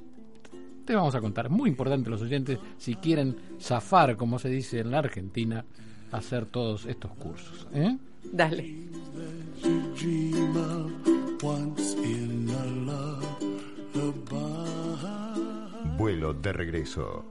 Te 0.85 0.95
vamos 0.95 1.13
a 1.13 1.19
contar. 1.19 1.49
Muy 1.49 1.69
importante 1.69 2.09
los 2.09 2.21
oyentes, 2.21 2.57
si 2.77 2.95
quieren 2.95 3.35
zafar, 3.59 4.15
como 4.15 4.39
se 4.39 4.49
dice 4.49 4.79
en 4.79 4.91
la 4.91 4.99
Argentina, 4.99 5.65
hacer 6.11 6.45
todos 6.45 6.85
estos 6.85 7.11
cursos. 7.13 7.67
¿eh? 7.73 7.97
Dale. 8.23 8.75
Vuelo 15.97 16.33
de 16.33 16.53
regreso. 16.53 17.25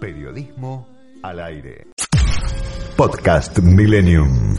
Periodismo 0.00 0.88
al 1.22 1.40
aire. 1.40 1.86
Podcast 2.96 3.58
Millennium. 3.60 4.56